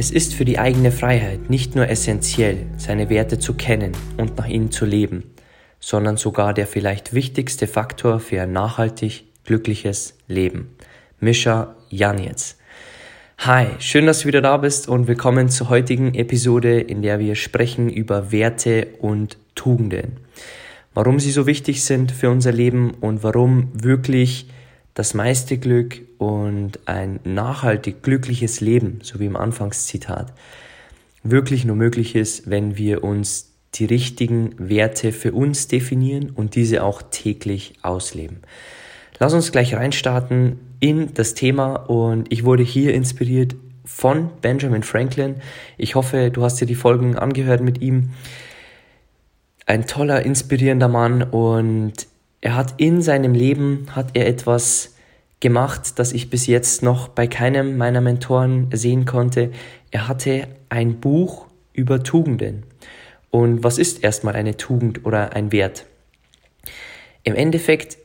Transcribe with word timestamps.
Es 0.00 0.10
ist 0.10 0.32
für 0.32 0.46
die 0.46 0.58
eigene 0.58 0.92
Freiheit 0.92 1.50
nicht 1.50 1.76
nur 1.76 1.86
essentiell, 1.90 2.64
seine 2.78 3.10
Werte 3.10 3.38
zu 3.38 3.52
kennen 3.52 3.92
und 4.16 4.38
nach 4.38 4.46
ihnen 4.46 4.70
zu 4.70 4.86
leben, 4.86 5.24
sondern 5.78 6.16
sogar 6.16 6.54
der 6.54 6.66
vielleicht 6.66 7.12
wichtigste 7.12 7.66
Faktor 7.66 8.18
für 8.18 8.40
ein 8.40 8.50
nachhaltig 8.50 9.24
glückliches 9.44 10.16
Leben. 10.26 10.74
Mischa 11.18 11.76
Janetz. 11.90 12.56
Hi, 13.40 13.66
schön, 13.78 14.06
dass 14.06 14.20
du 14.20 14.28
wieder 14.28 14.40
da 14.40 14.56
bist 14.56 14.88
und 14.88 15.06
willkommen 15.06 15.50
zur 15.50 15.68
heutigen 15.68 16.14
Episode, 16.14 16.80
in 16.80 17.02
der 17.02 17.18
wir 17.18 17.34
sprechen 17.34 17.90
über 17.90 18.32
Werte 18.32 18.86
und 19.00 19.36
Tugenden. 19.54 20.16
Warum 20.94 21.20
sie 21.20 21.30
so 21.30 21.46
wichtig 21.46 21.84
sind 21.84 22.10
für 22.10 22.30
unser 22.30 22.52
Leben 22.52 22.94
und 23.02 23.22
warum 23.22 23.68
wirklich 23.74 24.48
das 24.94 25.12
meiste 25.12 25.58
Glück 25.58 26.00
und 26.20 26.80
ein 26.84 27.18
nachhaltig 27.24 28.02
glückliches 28.02 28.60
Leben, 28.60 28.98
so 29.02 29.18
wie 29.20 29.24
im 29.24 29.36
Anfangszitat, 29.36 30.34
wirklich 31.22 31.64
nur 31.64 31.76
möglich 31.76 32.14
ist, 32.14 32.50
wenn 32.50 32.76
wir 32.76 33.02
uns 33.02 33.54
die 33.74 33.86
richtigen 33.86 34.54
Werte 34.58 35.12
für 35.12 35.32
uns 35.32 35.66
definieren 35.66 36.28
und 36.28 36.56
diese 36.56 36.84
auch 36.84 37.00
täglich 37.10 37.72
ausleben. 37.80 38.42
Lass 39.18 39.32
uns 39.32 39.50
gleich 39.50 39.74
reinstarten 39.74 40.60
in 40.78 41.14
das 41.14 41.32
Thema 41.32 41.76
und 41.76 42.30
ich 42.30 42.44
wurde 42.44 42.64
hier 42.64 42.92
inspiriert 42.92 43.56
von 43.86 44.28
Benjamin 44.42 44.82
Franklin. 44.82 45.36
Ich 45.78 45.94
hoffe, 45.94 46.30
du 46.30 46.42
hast 46.42 46.60
dir 46.60 46.66
die 46.66 46.74
Folgen 46.74 47.16
angehört 47.16 47.62
mit 47.62 47.80
ihm. 47.80 48.10
Ein 49.64 49.86
toller, 49.86 50.22
inspirierender 50.26 50.88
Mann 50.88 51.22
und 51.22 51.94
er 52.42 52.56
hat 52.56 52.74
in 52.76 53.00
seinem 53.00 53.32
Leben 53.32 53.86
hat 53.96 54.10
er 54.12 54.26
etwas 54.26 54.96
gemacht, 55.40 55.98
das 55.98 56.12
ich 56.12 56.30
bis 56.30 56.46
jetzt 56.46 56.82
noch 56.82 57.08
bei 57.08 57.26
keinem 57.26 57.76
meiner 57.76 58.00
Mentoren 58.00 58.68
sehen 58.72 59.06
konnte. 59.06 59.50
Er 59.90 60.06
hatte 60.06 60.48
ein 60.68 61.00
Buch 61.00 61.46
über 61.72 62.02
Tugenden. 62.02 62.64
Und 63.30 63.64
was 63.64 63.78
ist 63.78 64.04
erstmal 64.04 64.34
eine 64.34 64.56
Tugend 64.56 65.06
oder 65.06 65.34
ein 65.34 65.50
Wert? 65.50 65.86
Im 67.24 67.34
Endeffekt 67.34 67.96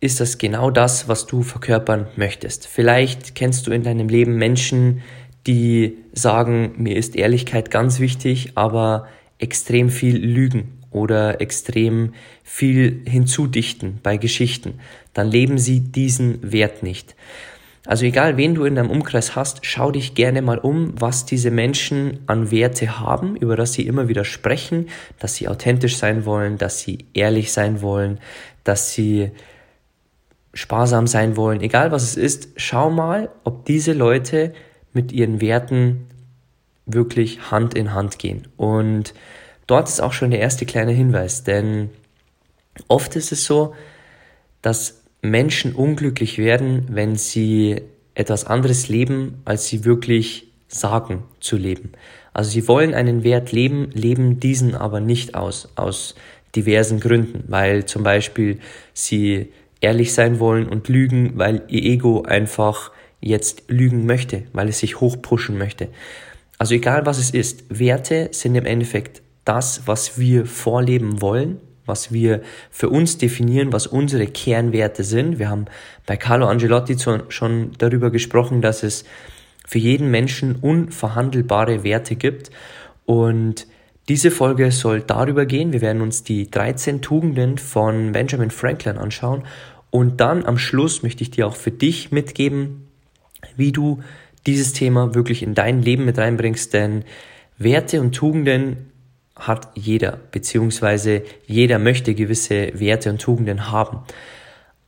ist 0.00 0.20
das 0.20 0.38
genau 0.38 0.70
das, 0.70 1.08
was 1.08 1.26
du 1.26 1.42
verkörpern 1.42 2.08
möchtest. 2.16 2.66
Vielleicht 2.66 3.34
kennst 3.34 3.66
du 3.66 3.70
in 3.70 3.82
deinem 3.82 4.08
Leben 4.08 4.36
Menschen, 4.36 5.02
die 5.46 5.98
sagen, 6.12 6.74
mir 6.76 6.96
ist 6.96 7.16
Ehrlichkeit 7.16 7.70
ganz 7.70 8.00
wichtig, 8.00 8.52
aber 8.56 9.08
extrem 9.38 9.88
viel 9.88 10.16
lügen 10.16 10.79
oder 10.90 11.40
extrem 11.40 12.14
viel 12.42 13.02
hinzudichten 13.06 13.98
bei 14.02 14.16
Geschichten, 14.16 14.80
dann 15.14 15.30
leben 15.30 15.58
sie 15.58 15.80
diesen 15.80 16.52
Wert 16.52 16.82
nicht. 16.82 17.14
Also 17.86 18.04
egal, 18.04 18.36
wen 18.36 18.54
du 18.54 18.64
in 18.64 18.74
deinem 18.74 18.90
Umkreis 18.90 19.34
hast, 19.36 19.64
schau 19.64 19.90
dich 19.90 20.14
gerne 20.14 20.42
mal 20.42 20.58
um, 20.58 20.92
was 21.00 21.24
diese 21.24 21.50
Menschen 21.50 22.20
an 22.26 22.50
Werte 22.50 23.00
haben, 23.00 23.36
über 23.36 23.56
das 23.56 23.72
sie 23.72 23.86
immer 23.86 24.06
wieder 24.06 24.24
sprechen, 24.24 24.88
dass 25.18 25.34
sie 25.34 25.48
authentisch 25.48 25.96
sein 25.96 26.24
wollen, 26.26 26.58
dass 26.58 26.80
sie 26.80 27.06
ehrlich 27.14 27.52
sein 27.52 27.80
wollen, 27.80 28.18
dass 28.64 28.92
sie 28.92 29.30
sparsam 30.52 31.06
sein 31.06 31.36
wollen, 31.36 31.60
egal 31.60 31.90
was 31.90 32.02
es 32.02 32.16
ist, 32.16 32.48
schau 32.56 32.90
mal, 32.90 33.30
ob 33.44 33.64
diese 33.64 33.92
Leute 33.92 34.52
mit 34.92 35.12
ihren 35.12 35.40
Werten 35.40 36.06
wirklich 36.86 37.50
Hand 37.50 37.74
in 37.74 37.94
Hand 37.94 38.18
gehen. 38.18 38.48
Und 38.56 39.14
dort 39.70 39.88
ist 39.88 40.00
auch 40.00 40.12
schon 40.12 40.30
der 40.30 40.40
erste 40.40 40.66
kleine 40.66 40.92
Hinweis, 40.92 41.44
denn 41.44 41.90
oft 42.88 43.16
ist 43.16 43.32
es 43.32 43.44
so, 43.44 43.74
dass 44.62 45.02
Menschen 45.22 45.74
unglücklich 45.74 46.38
werden, 46.38 46.86
wenn 46.90 47.16
sie 47.16 47.82
etwas 48.14 48.44
anderes 48.46 48.88
leben, 48.88 49.42
als 49.44 49.66
sie 49.68 49.84
wirklich 49.84 50.48
sagen 50.68 51.24
zu 51.40 51.56
leben. 51.56 51.92
Also 52.32 52.50
sie 52.50 52.68
wollen 52.68 52.94
einen 52.94 53.24
Wert 53.24 53.52
leben, 53.52 53.90
leben 53.92 54.40
diesen 54.40 54.74
aber 54.74 55.00
nicht 55.00 55.34
aus, 55.34 55.68
aus 55.76 56.14
diversen 56.54 57.00
Gründen, 57.00 57.44
weil 57.48 57.84
zum 57.84 58.02
Beispiel 58.02 58.58
sie 58.92 59.52
ehrlich 59.80 60.12
sein 60.12 60.38
wollen 60.40 60.68
und 60.68 60.88
lügen, 60.88 61.32
weil 61.34 61.62
ihr 61.68 61.82
Ego 61.82 62.22
einfach 62.22 62.92
jetzt 63.20 63.64
lügen 63.68 64.06
möchte, 64.06 64.44
weil 64.52 64.68
es 64.68 64.78
sich 64.78 65.00
hochpushen 65.00 65.58
möchte. 65.58 65.88
Also 66.58 66.74
egal 66.74 67.06
was 67.06 67.18
es 67.18 67.30
ist, 67.30 67.64
Werte 67.68 68.28
sind 68.32 68.54
im 68.54 68.66
Endeffekt 68.66 69.22
das, 69.50 69.82
was 69.86 70.16
wir 70.16 70.46
vorleben 70.46 71.20
wollen, 71.20 71.58
was 71.84 72.12
wir 72.12 72.40
für 72.70 72.88
uns 72.88 73.18
definieren, 73.18 73.72
was 73.72 73.88
unsere 73.88 74.28
Kernwerte 74.28 75.02
sind. 75.02 75.40
Wir 75.40 75.50
haben 75.50 75.64
bei 76.06 76.16
Carlo 76.16 76.46
Angelotti 76.46 76.96
schon 77.30 77.72
darüber 77.78 78.12
gesprochen, 78.12 78.62
dass 78.62 78.84
es 78.84 79.04
für 79.66 79.80
jeden 79.80 80.08
Menschen 80.08 80.54
unverhandelbare 80.54 81.82
Werte 81.82 82.14
gibt. 82.14 82.52
Und 83.06 83.66
diese 84.08 84.30
Folge 84.30 84.70
soll 84.70 85.00
darüber 85.00 85.46
gehen. 85.46 85.72
Wir 85.72 85.80
werden 85.80 86.00
uns 86.00 86.22
die 86.22 86.48
13 86.48 87.02
Tugenden 87.02 87.58
von 87.58 88.12
Benjamin 88.12 88.52
Franklin 88.52 88.98
anschauen. 88.98 89.42
Und 89.90 90.20
dann 90.20 90.46
am 90.46 90.58
Schluss 90.58 91.02
möchte 91.02 91.24
ich 91.24 91.32
dir 91.32 91.48
auch 91.48 91.56
für 91.56 91.72
dich 91.72 92.12
mitgeben, 92.12 92.86
wie 93.56 93.72
du 93.72 94.00
dieses 94.46 94.74
Thema 94.74 95.16
wirklich 95.16 95.42
in 95.42 95.54
dein 95.54 95.82
Leben 95.82 96.04
mit 96.04 96.18
reinbringst. 96.18 96.72
Denn 96.72 97.02
Werte 97.58 98.00
und 98.00 98.12
Tugenden 98.12 98.89
hat 99.40 99.68
jeder, 99.74 100.18
beziehungsweise 100.30 101.22
jeder 101.46 101.78
möchte 101.78 102.14
gewisse 102.14 102.78
Werte 102.78 103.10
und 103.10 103.20
Tugenden 103.20 103.70
haben. 103.70 104.00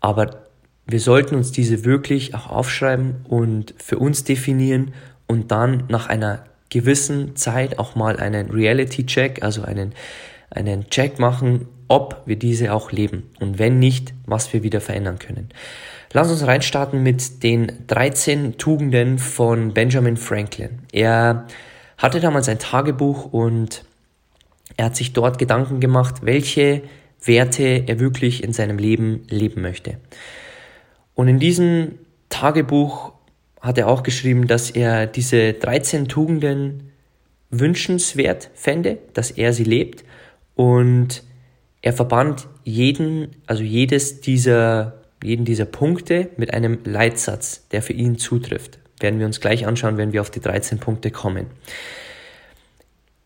Aber 0.01 0.43
wir 0.87 1.01
sollten 1.01 1.35
uns 1.37 1.53
diese 1.53 1.85
wirklich 1.85 2.35
auch 2.35 2.51
aufschreiben 2.51 3.25
und 3.29 3.75
für 3.79 3.99
uns 3.99 4.25
definieren 4.25 4.93
und 5.27 5.51
dann 5.51 5.85
nach 5.89 6.09
einer 6.09 6.45
gewissen 6.71 7.37
Zeit 7.37 7.79
auch 7.79 7.95
mal 7.95 8.19
einen 8.19 8.51
Reality-Check, 8.51 9.43
also 9.43 9.63
einen, 9.63 9.93
einen 10.51 10.89
Check 10.91 11.19
machen, 11.19 11.69
ob 11.89 12.23
wir 12.25 12.37
diese 12.37 12.73
auch 12.73 12.91
leben 12.91 13.31
und 13.39 13.59
wenn 13.59 13.79
nicht, 13.79 14.15
was 14.27 14.53
wir 14.53 14.63
wieder 14.63 14.81
verändern 14.81 15.19
können. 15.19 15.51
Lass 16.15 16.31
uns 16.31 16.47
reinstarten 16.47 17.03
mit 17.03 17.43
den 17.43 17.73
13 17.87 18.59
Tugenden 18.59 19.19
von 19.19 19.73
Benjamin 19.73 20.17
Franklin. 20.17 20.81
Er 20.93 21.47
hatte 21.99 22.21
damals 22.21 22.49
ein 22.49 22.59
Tagebuch 22.59 23.33
und 23.33 23.85
er 24.77 24.87
hat 24.87 24.97
sich 24.97 25.13
dort 25.13 25.39
Gedanken 25.39 25.81
gemacht, 25.81 26.17
welche 26.23 26.83
Werte 27.25 27.85
er 27.87 28.01
wirklich 28.01 28.43
in 28.43 28.53
seinem 28.53 28.79
Leben 28.79 29.25
leben 29.29 29.63
möchte. 29.63 29.99
Und 31.15 31.29
in 31.29 31.39
diesem 31.39 31.99
Tagebuch 32.29 33.13
hat 33.61 33.79
er 33.79 33.89
auch 33.89 34.03
geschrieben, 34.03 34.47
dass 34.47 34.71
er 34.71 35.07
diese 35.07 35.53
13 35.53 36.09
Tugenden 36.09 36.91
wünschenswert 37.51 38.51
fände, 38.55 38.99
dass 39.13 39.31
er 39.31 39.53
sie 39.53 39.65
lebt 39.65 40.05
und 40.55 41.23
er 41.83 41.93
verband 41.93 42.49
jeden, 42.65 43.37
also 43.47 43.63
jedes 43.63 44.21
dieser, 44.21 45.03
jeden 45.23 45.45
dieser 45.45 45.67
Punkte 45.67 46.31
mit 46.37 46.55
einem 46.55 46.79
Leitsatz, 46.85 47.69
der 47.71 47.83
für 47.83 47.93
ihn 47.93 48.19
zutrifft. 48.19 48.79
Werden 49.01 49.19
wir 49.19 49.27
uns 49.27 49.41
gleich 49.41 49.67
anschauen, 49.67 49.97
wenn 49.97 50.13
wir 50.13 50.21
auf 50.21 50.31
die 50.31 50.41
13 50.41 50.79
Punkte 50.79 51.11
kommen. 51.11 51.47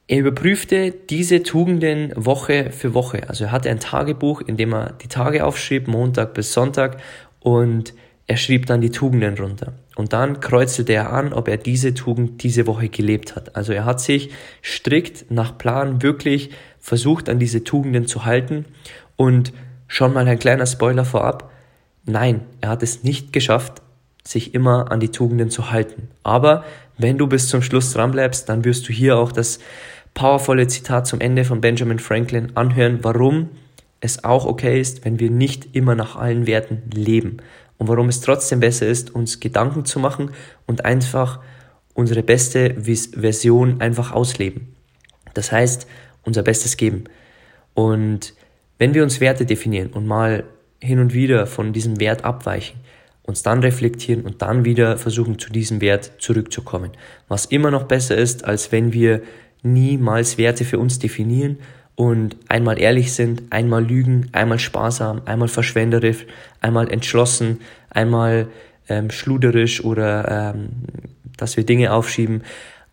Er 0.09 0.19
überprüfte 0.19 0.93
diese 0.93 1.43
Tugenden 1.43 2.13
Woche 2.15 2.71
für 2.71 2.95
Woche. 2.95 3.29
Also 3.29 3.45
er 3.45 3.53
hatte 3.53 3.71
ein 3.71 3.81
Tagebuch, 3.81 4.41
in 4.41 4.57
dem 4.57 4.73
er 4.73 4.93
die 4.93 5.09
Tage 5.09 5.45
aufschrieb, 5.45 5.89
Montag 5.89 6.33
bis 6.33 6.53
Sonntag, 6.53 6.99
und 7.41 7.93
er 8.29 8.37
schrieb 8.37 8.67
dann 8.67 8.81
die 8.81 8.91
Tugenden 8.91 9.37
runter. 9.37 9.73
Und 9.97 10.13
dann 10.13 10.41
kreuzelte 10.41 10.93
er 10.93 11.13
an, 11.13 11.33
ob 11.33 11.49
er 11.49 11.57
diese 11.57 11.95
Tugend 11.95 12.43
diese 12.43 12.67
Woche 12.67 12.89
gelebt 12.89 13.35
hat. 13.35 13.57
Also 13.57 13.73
er 13.73 13.85
hat 13.85 14.01
sich 14.01 14.31
strikt 14.63 15.31
nach 15.31 15.59
Plan 15.59 16.03
wirklich 16.03 16.51
versucht, 16.79 17.29
an 17.29 17.39
diese 17.39 17.65
Tugenden 17.65 18.07
zu 18.07 18.25
halten. 18.25 18.65
Und 19.17 19.53
schon 19.89 20.13
mal 20.13 20.27
ein 20.27 20.39
kleiner 20.39 20.67
Spoiler 20.67 21.05
vorab. 21.05 21.51
Nein, 22.05 22.43
er 22.61 22.71
hat 22.71 22.83
es 22.83 23.03
nicht 23.03 23.33
geschafft, 23.33 23.83
sich 24.23 24.55
immer 24.55 24.91
an 24.93 25.01
die 25.01 25.11
Tugenden 25.11 25.51
zu 25.51 25.71
halten. 25.71 26.09
Aber 26.23 26.65
wenn 26.99 27.19
du 27.19 27.27
bis 27.27 27.49
zum 27.49 27.63
Schluss 27.63 27.93
dran 27.93 28.11
bleibst, 28.11 28.49
dann 28.49 28.65
wirst 28.65 28.89
du 28.89 28.93
hier 28.93 29.17
auch 29.19 29.33
das 29.33 29.61
powervolle 30.17 30.67
Zitat 30.67 31.07
zum 31.07 31.21
Ende 31.21 31.45
von 31.45 31.61
Benjamin 31.61 32.01
Franklin 32.01 32.51
anhören, 32.57 33.01
warum 33.03 33.51
es 34.01 34.25
auch 34.25 34.47
okay 34.47 34.81
ist, 34.81 35.05
wenn 35.05 35.21
wir 35.21 35.31
nicht 35.31 35.77
immer 35.77 35.95
nach 35.95 36.17
allen 36.17 36.47
Werten 36.47 36.83
leben 36.93 37.37
und 37.77 37.87
warum 37.87 38.09
es 38.09 38.23
trotzdem 38.23 38.59
besser 38.59 38.87
ist, 38.87 39.15
uns 39.15 39.41
Gedanken 39.41 39.85
zu 39.85 40.01
machen 40.01 40.31
und 40.67 40.85
einfach 40.85 41.41
unsere 41.95 42.23
beste 42.23 42.75
Version 42.79 43.81
einfach 43.81 44.13
ausleben. 44.13 44.75
Das 45.35 45.53
heißt, 45.53 45.87
unser 46.25 46.43
Bestes 46.43 46.79
geben. 46.79 47.05
Und 47.75 48.33
wenn 48.79 48.95
wir 48.95 49.03
uns 49.03 49.21
Werte 49.21 49.45
definieren 49.45 49.91
und 49.91 50.07
mal 50.07 50.45
hin 50.81 50.99
und 50.99 51.13
wieder 51.13 51.47
von 51.47 51.75
diesem 51.75 52.01
Wert 52.01 52.25
abweichen, 52.25 52.81
uns 53.23 53.43
dann 53.43 53.61
reflektieren 53.61 54.23
und 54.23 54.41
dann 54.41 54.65
wieder 54.65 54.97
versuchen, 54.97 55.39
zu 55.39 55.51
diesem 55.51 55.81
Wert 55.83 56.13
zurückzukommen. 56.19 56.93
Was 57.29 57.47
immer 57.47 57.71
noch 57.71 57.85
besser 57.85 58.17
ist, 58.17 58.45
als 58.45 58.73
wenn 58.73 58.93
wir 58.93 59.23
niemals 59.63 60.39
Werte 60.39 60.65
für 60.65 60.79
uns 60.79 60.99
definieren 60.99 61.59
und 61.95 62.37
einmal 62.49 62.79
ehrlich 62.79 63.13
sind, 63.13 63.45
einmal 63.51 63.85
lügen, 63.85 64.29
einmal 64.33 64.59
sparsam, 64.59 65.23
einmal 65.25 65.49
verschwenderisch, 65.49 66.27
einmal 66.61 66.91
entschlossen, 66.91 67.61
einmal 67.91 68.49
ähm, 68.89 69.11
schluderisch 69.11 69.83
oder 69.83 70.55
ähm, 70.55 70.69
dass 71.37 71.57
wir 71.57 71.65
Dinge 71.65 71.93
aufschieben. 71.93 72.43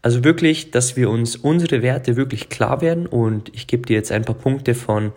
Also 0.01 0.24
wirklich, 0.24 0.71
dass 0.71 0.98
wir 0.98 1.10
uns 1.10 1.36
unsere 1.36 1.81
Werte 1.81 2.18
wirklich 2.18 2.50
klar 2.50 2.81
werden 2.81 3.06
und 3.06 3.50
ich 3.54 3.68
gebe 3.68 3.86
dir 3.86 3.95
jetzt 3.95 4.12
ein 4.12 4.25
paar 4.25 4.36
Punkte 4.36 4.75
von 4.75 5.13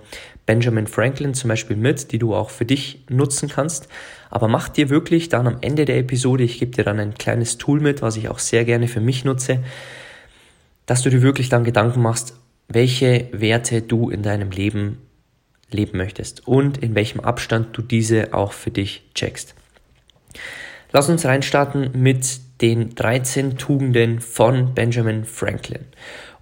Benjamin 0.46 0.86
Franklin 0.86 1.34
zum 1.34 1.48
Beispiel 1.48 1.76
mit, 1.76 2.12
die 2.12 2.18
du 2.18 2.34
auch 2.34 2.50
für 2.50 2.64
dich 2.64 3.04
nutzen 3.10 3.48
kannst. 3.48 3.88
Aber 4.30 4.46
mach 4.46 4.68
dir 4.68 4.88
wirklich 4.88 5.28
dann 5.28 5.48
am 5.48 5.58
Ende 5.60 5.84
der 5.86 5.98
Episode, 5.98 6.44
ich 6.44 6.60
gebe 6.60 6.70
dir 6.70 6.84
dann 6.84 7.00
ein 7.00 7.14
kleines 7.14 7.58
Tool 7.58 7.80
mit, 7.80 8.00
was 8.00 8.16
ich 8.16 8.28
auch 8.28 8.38
sehr 8.38 8.64
gerne 8.64 8.86
für 8.86 9.00
mich 9.00 9.24
nutze, 9.24 9.58
dass 10.86 11.02
du 11.02 11.10
dir 11.10 11.22
wirklich 11.22 11.48
dann 11.48 11.64
Gedanken 11.64 12.00
machst, 12.00 12.34
welche 12.68 13.28
Werte 13.32 13.82
du 13.82 14.10
in 14.10 14.22
deinem 14.22 14.50
Leben 14.50 14.98
leben 15.70 15.98
möchtest 15.98 16.46
und 16.46 16.78
in 16.78 16.94
welchem 16.94 17.20
Abstand 17.20 17.76
du 17.76 17.82
diese 17.82 18.32
auch 18.32 18.52
für 18.52 18.70
dich 18.70 19.02
checkst. 19.14 19.54
Lass 20.92 21.08
uns 21.08 21.24
reinstarten 21.24 21.90
mit 21.94 22.40
den 22.60 22.94
13 22.94 23.58
Tugenden 23.58 24.20
von 24.20 24.74
Benjamin 24.74 25.24
Franklin. 25.24 25.84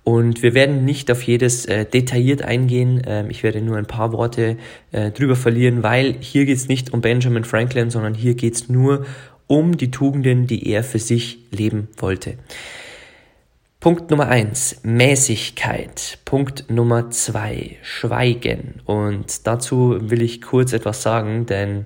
Und 0.05 0.43
wir 0.43 0.53
werden 0.53 0.85
nicht 0.85 1.11
auf 1.11 1.23
jedes 1.23 1.65
äh, 1.65 1.87
detailliert 1.87 2.43
eingehen. 2.43 3.03
Ähm, 3.07 3.31
ich 3.31 3.43
werde 3.43 3.63
nur 3.63 3.79
ein 3.79 3.87
paar 3.87 4.13
Worte 4.13 4.59
äh, 4.93 5.11
drüber 5.11 5.35
verlieren, 5.35 5.83
weil 5.83 6.17
hier 6.21 6.45
geht 6.45 6.59
es 6.59 6.69
nicht 6.69 6.93
um 6.93 7.01
Benjamin 7.01 7.45
Franklin, 7.45 7.89
sondern 7.89 8.13
hier 8.13 8.35
geht 8.35 8.55
es 8.55 8.69
nur 8.69 9.07
um 9.47 9.79
die 9.79 9.91
Tugenden, 9.91 10.47
die 10.47 10.69
er 10.69 10.85
für 10.85 10.99
sich 10.99 11.39
leben 11.51 11.89
wollte. 11.97 12.35
Punkt 13.85 14.11
Nummer 14.11 14.29
eins, 14.29 14.81
Mäßigkeit. 14.83 16.21
Punkt 16.25 16.71
Nummer 16.71 17.11
zwei, 17.11 17.77
Schweigen. 17.83 18.81
Und 18.87 19.47
dazu 19.47 19.99
will 20.01 20.23
ich 20.23 20.41
kurz 20.41 20.73
etwas 20.73 21.03
sagen, 21.03 21.45
denn 21.45 21.85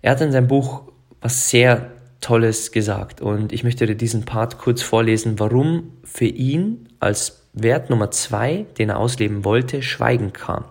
er 0.00 0.12
hat 0.12 0.22
in 0.22 0.32
seinem 0.32 0.48
Buch 0.48 0.84
was 1.20 1.50
sehr 1.50 1.90
Tolles 2.22 2.72
gesagt. 2.72 3.20
Und 3.20 3.52
ich 3.52 3.64
möchte 3.64 3.84
dir 3.84 3.96
diesen 3.96 4.24
Part 4.24 4.56
kurz 4.56 4.80
vorlesen, 4.80 5.38
warum 5.38 5.92
für 6.04 6.24
ihn 6.24 6.88
als 7.00 7.46
Wert 7.52 7.90
Nummer 7.90 8.10
zwei, 8.10 8.64
den 8.78 8.88
er 8.88 8.98
ausleben 8.98 9.44
wollte, 9.44 9.82
Schweigen 9.82 10.32
kam. 10.32 10.64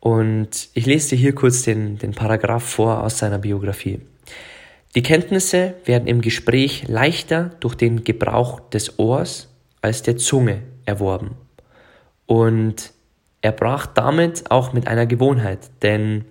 Und 0.00 0.70
ich 0.74 0.86
lese 0.86 1.10
dir 1.10 1.18
hier 1.18 1.36
kurz 1.36 1.62
den, 1.62 1.98
den 1.98 2.14
Paragraph 2.14 2.64
vor 2.64 3.04
aus 3.04 3.18
seiner 3.18 3.38
Biografie. 3.38 4.00
Die 4.94 5.02
Kenntnisse 5.02 5.74
werden 5.84 6.06
im 6.06 6.20
Gespräch 6.20 6.86
leichter 6.86 7.50
durch 7.60 7.74
den 7.74 8.04
Gebrauch 8.04 8.60
des 8.70 8.98
Ohrs 8.98 9.48
als 9.80 10.02
der 10.02 10.18
Zunge 10.18 10.62
erworben. 10.84 11.36
Und 12.26 12.92
er 13.40 13.52
brach 13.52 13.86
damit 13.86 14.50
auch 14.50 14.72
mit 14.72 14.86
einer 14.86 15.06
Gewohnheit, 15.06 15.70
denn 15.82 16.24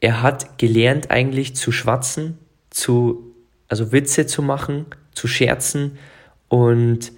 er 0.00 0.20
hat 0.20 0.58
gelernt 0.58 1.10
eigentlich 1.10 1.54
zu 1.54 1.70
schwatzen, 1.70 2.38
zu, 2.70 3.34
also 3.68 3.92
Witze 3.92 4.26
zu 4.26 4.42
machen, 4.42 4.86
zu 5.14 5.28
scherzen 5.28 5.98
und 6.48 7.12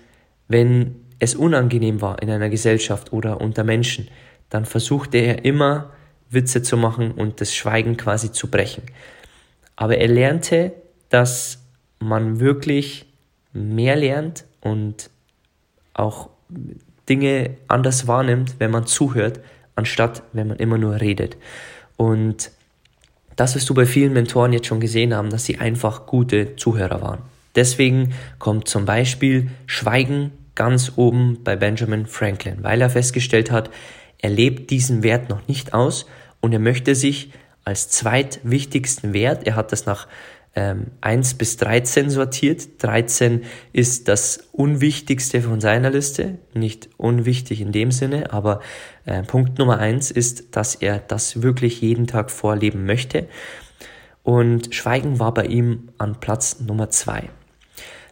wenn 0.48 0.96
es 1.18 1.34
unangenehm 1.34 2.02
war 2.02 2.20
in 2.20 2.30
einer 2.30 2.50
Gesellschaft 2.50 3.12
oder 3.12 3.40
unter 3.40 3.64
Menschen, 3.64 4.08
dann 4.50 4.66
versuchte 4.66 5.16
er 5.16 5.44
immer 5.44 5.90
Witze 6.28 6.62
zu 6.62 6.76
machen 6.76 7.12
und 7.12 7.40
das 7.40 7.54
Schweigen 7.54 7.96
quasi 7.96 8.30
zu 8.32 8.50
brechen. 8.50 8.82
Aber 9.76 9.98
er 9.98 10.08
lernte, 10.08 10.72
dass 11.08 11.58
man 11.98 12.40
wirklich 12.40 13.06
mehr 13.52 13.96
lernt 13.96 14.44
und 14.60 15.10
auch 15.94 16.30
Dinge 17.08 17.56
anders 17.68 18.06
wahrnimmt, 18.06 18.56
wenn 18.58 18.70
man 18.70 18.86
zuhört, 18.86 19.40
anstatt 19.76 20.22
wenn 20.32 20.48
man 20.48 20.58
immer 20.58 20.78
nur 20.78 21.00
redet. 21.00 21.36
Und 21.96 22.50
das 23.36 23.54
wirst 23.54 23.68
du 23.68 23.74
bei 23.74 23.86
vielen 23.86 24.12
Mentoren 24.12 24.52
jetzt 24.52 24.66
schon 24.66 24.80
gesehen 24.80 25.14
haben, 25.14 25.30
dass 25.30 25.44
sie 25.44 25.58
einfach 25.58 26.06
gute 26.06 26.56
Zuhörer 26.56 27.02
waren. 27.02 27.20
Deswegen 27.54 28.14
kommt 28.38 28.68
zum 28.68 28.84
Beispiel 28.84 29.50
Schweigen 29.66 30.32
ganz 30.54 30.92
oben 30.96 31.42
bei 31.42 31.56
Benjamin 31.56 32.06
Franklin, 32.06 32.58
weil 32.62 32.80
er 32.80 32.90
festgestellt 32.90 33.50
hat, 33.50 33.70
er 34.18 34.30
lebt 34.30 34.70
diesen 34.70 35.02
Wert 35.02 35.28
noch 35.28 35.46
nicht 35.48 35.74
aus 35.74 36.06
und 36.40 36.52
er 36.52 36.58
möchte 36.58 36.94
sich 36.94 37.30
als 37.64 37.88
zweitwichtigsten 37.88 39.12
Wert. 39.12 39.46
Er 39.46 39.56
hat 39.56 39.72
das 39.72 39.86
nach 39.86 40.06
ähm, 40.54 40.92
1 41.00 41.34
bis 41.34 41.56
13 41.56 42.10
sortiert. 42.10 42.82
13 42.82 43.42
ist 43.72 44.08
das 44.08 44.48
Unwichtigste 44.52 45.42
von 45.42 45.60
seiner 45.60 45.90
Liste. 45.90 46.38
Nicht 46.54 46.88
unwichtig 46.96 47.60
in 47.60 47.72
dem 47.72 47.90
Sinne, 47.90 48.32
aber 48.32 48.60
äh, 49.04 49.22
Punkt 49.22 49.58
Nummer 49.58 49.78
1 49.78 50.10
ist, 50.10 50.56
dass 50.56 50.74
er 50.74 50.98
das 50.98 51.42
wirklich 51.42 51.80
jeden 51.80 52.06
Tag 52.06 52.30
vorleben 52.30 52.86
möchte. 52.86 53.28
Und 54.22 54.74
Schweigen 54.74 55.18
war 55.18 55.34
bei 55.34 55.44
ihm 55.46 55.90
an 55.98 56.20
Platz 56.20 56.60
Nummer 56.60 56.88
2. 56.88 57.28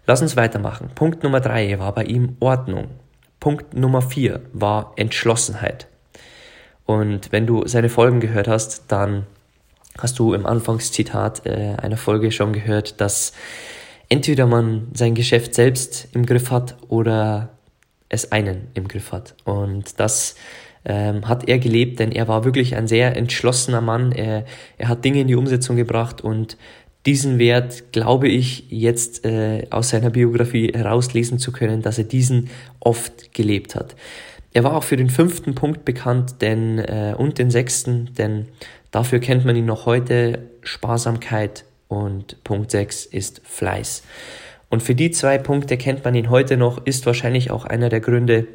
Lass 0.07 0.21
uns 0.21 0.37
weitermachen. 0.37 0.91
Punkt 0.95 1.23
Nummer 1.23 1.41
3 1.41 1.79
war 1.79 1.95
bei 1.95 2.05
ihm 2.05 2.37
Ordnung. 2.41 2.89
Punkt 3.39 3.75
Nummer 3.75 4.03
4 4.03 4.41
war 4.53 4.93
Entschlossenheit. 4.97 5.87
Und 6.85 7.31
wenn 7.31 7.47
du 7.47 7.67
seine 7.67 7.89
Folgen 7.89 8.21
gehört 8.21 8.49
hast, 8.49 8.91
dann 8.91 9.27
hast 9.99 10.19
du 10.19 10.35
im 10.35 10.47
Anfangszitat 10.47 11.47
äh, 11.47 11.75
einer 11.81 11.97
Folge 11.97 12.33
schon 12.33 12.53
gehört, 12.53 13.01
dass 13.01 13.33
entweder 14.09 14.47
man 14.47 14.89
sein 14.95 15.15
Geschäft 15.15 15.55
selbst 15.55 16.09
im 16.13 16.27
Griff 16.27 16.51
hat 16.51 16.77
oder 16.89 17.51
es 18.09 18.31
einen 18.33 18.69
im 18.75 18.89
Griff 18.89 19.13
hat. 19.13 19.35
Und 19.45 19.99
das 19.99 20.37
ähm, 20.85 21.29
hat 21.29 21.49
er 21.49 21.59
gelebt, 21.59 22.01
denn 22.01 22.13
er 22.13 22.29
war 22.29 22.45
wirklich 22.45 22.77
ein 22.77 22.89
sehr 22.89 23.17
entschlossener 23.17 23.81
Mann. 23.81 24.13
Er, 24.13 24.45
er 24.79 24.89
hat 24.89 25.05
Dinge 25.05 25.21
in 25.21 25.29
die 25.29 25.37
Umsetzung 25.37 25.77
gebracht 25.77 26.21
und 26.21 26.57
diesen 27.07 27.39
Wert, 27.39 27.93
glaube 27.93 28.29
ich, 28.29 28.67
jetzt 28.69 29.25
äh, 29.25 29.67
aus 29.71 29.91
seiner 29.91 30.11
Biografie 30.11 30.73
herauslesen 30.73 31.39
zu 31.39 31.51
können, 31.51 31.83
dass 31.83 31.99
er 31.99 32.05
diesen 32.05 32.51
oft 32.81 33.33
gelebt 33.35 33.75
hat. 33.75 33.97
Er 34.53 34.65
war 34.65 34.77
auch 34.77 34.85
für 34.85 34.97
den 34.97 35.11
fünften 35.11 35.55
Punkt 35.55 35.85
bekannt 35.85 36.43
denn, 36.43 36.79
äh, 36.79 37.15
und 37.17 37.39
den 37.39 37.51
sechsten, 37.51 38.11
denn 38.19 38.49
Dafür 38.93 39.19
kennt 39.19 39.45
man 39.45 39.57
ihn 39.57 39.65
noch 39.65 39.87
heute 39.87 40.51
Sparsamkeit 40.63 41.65
und 41.89 42.45
Punkt 42.45 42.71
6 42.71 43.07
ist 43.07 43.41
Fleiß. 43.45 44.03
Und 44.69 44.83
für 44.83 44.95
die 44.95 45.11
zwei 45.11 45.39
Punkte 45.39 45.77
kennt 45.77 46.05
man 46.05 46.15
ihn 46.15 46.31
heute 46.31 46.57
noch, 46.57 46.87
ist 46.87 47.05
wahrscheinlich 47.07 47.51
auch 47.51 47.65
einer 47.65 47.89
der 47.89 48.01
Gründe, 48.01 48.47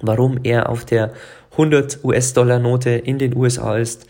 warum 0.00 0.40
er 0.42 0.68
auf 0.68 0.84
der 0.84 1.14
100 1.52 2.04
US-Dollar 2.04 2.58
Note 2.58 2.90
in 2.90 3.18
den 3.18 3.36
USA 3.36 3.76
ist. 3.76 4.06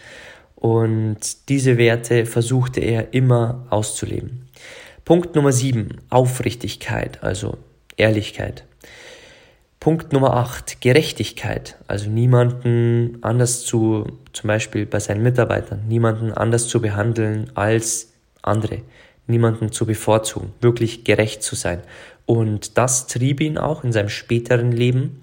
Und 0.56 1.48
diese 1.50 1.76
Werte 1.76 2.24
versuchte 2.24 2.80
er 2.80 3.12
immer 3.12 3.66
auszuleben. 3.68 4.48
Punkt 5.04 5.34
Nummer 5.34 5.52
7, 5.52 6.00
Aufrichtigkeit, 6.08 7.22
also 7.22 7.58
Ehrlichkeit. 7.98 8.64
Punkt 9.84 10.14
Nummer 10.14 10.32
8, 10.32 10.80
Gerechtigkeit. 10.80 11.76
Also 11.88 12.08
niemanden 12.08 13.18
anders 13.20 13.66
zu, 13.66 14.06
zum 14.32 14.48
Beispiel 14.48 14.86
bei 14.86 14.98
seinen 14.98 15.22
Mitarbeitern, 15.22 15.86
niemanden 15.86 16.32
anders 16.32 16.68
zu 16.68 16.80
behandeln 16.80 17.50
als 17.54 18.10
andere, 18.40 18.78
niemanden 19.26 19.72
zu 19.72 19.84
bevorzugen, 19.84 20.54
wirklich 20.62 21.04
gerecht 21.04 21.42
zu 21.42 21.54
sein. 21.54 21.82
Und 22.24 22.78
das 22.78 23.08
trieb 23.08 23.42
ihn 23.42 23.58
auch 23.58 23.84
in 23.84 23.92
seinem 23.92 24.08
späteren 24.08 24.72
Leben 24.72 25.20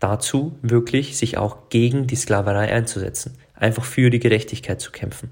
dazu, 0.00 0.58
wirklich 0.60 1.16
sich 1.16 1.38
auch 1.38 1.68
gegen 1.68 2.08
die 2.08 2.16
Sklaverei 2.16 2.72
einzusetzen, 2.72 3.38
einfach 3.54 3.84
für 3.84 4.10
die 4.10 4.18
Gerechtigkeit 4.18 4.80
zu 4.80 4.90
kämpfen. 4.90 5.30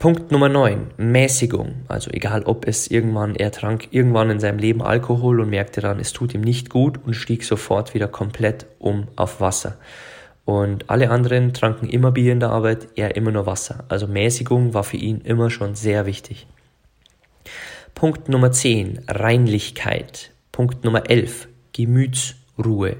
Punkt 0.00 0.32
Nummer 0.32 0.48
9, 0.48 0.92
Mäßigung. 0.96 1.82
Also 1.86 2.10
egal, 2.10 2.44
ob 2.44 2.66
es 2.66 2.90
irgendwann, 2.90 3.36
er 3.36 3.52
trank 3.52 3.88
irgendwann 3.90 4.30
in 4.30 4.40
seinem 4.40 4.58
Leben 4.58 4.80
Alkohol 4.80 5.40
und 5.40 5.50
merkte 5.50 5.82
dann, 5.82 6.00
es 6.00 6.14
tut 6.14 6.32
ihm 6.32 6.40
nicht 6.40 6.70
gut 6.70 6.98
und 7.04 7.12
stieg 7.12 7.44
sofort 7.44 7.92
wieder 7.92 8.08
komplett 8.08 8.64
um 8.78 9.08
auf 9.16 9.42
Wasser. 9.42 9.76
Und 10.46 10.88
alle 10.88 11.10
anderen 11.10 11.52
tranken 11.52 11.86
immer 11.86 12.12
Bier 12.12 12.32
in 12.32 12.40
der 12.40 12.48
Arbeit, 12.48 12.88
er 12.96 13.14
immer 13.14 13.30
nur 13.30 13.44
Wasser. 13.44 13.84
Also 13.88 14.06
Mäßigung 14.06 14.72
war 14.72 14.84
für 14.84 14.96
ihn 14.96 15.20
immer 15.20 15.50
schon 15.50 15.74
sehr 15.74 16.06
wichtig. 16.06 16.46
Punkt 17.94 18.30
Nummer 18.30 18.52
10, 18.52 19.02
Reinlichkeit. 19.06 20.30
Punkt 20.50 20.82
Nummer 20.82 21.10
11, 21.10 21.46
Gemütsruhe. 21.74 22.96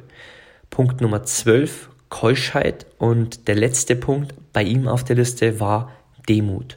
Punkt 0.69 1.00
Nummer 1.00 1.23
12, 1.23 1.88
Keuschheit. 2.11 2.85
Und 2.99 3.49
der 3.49 3.54
letzte 3.54 3.97
Punkt 3.97 4.35
bei 4.52 4.62
ihm 4.62 4.87
auf 4.87 5.02
der 5.02 5.16
Liste 5.16 5.61
war 5.61 5.92
Demut. 6.28 6.76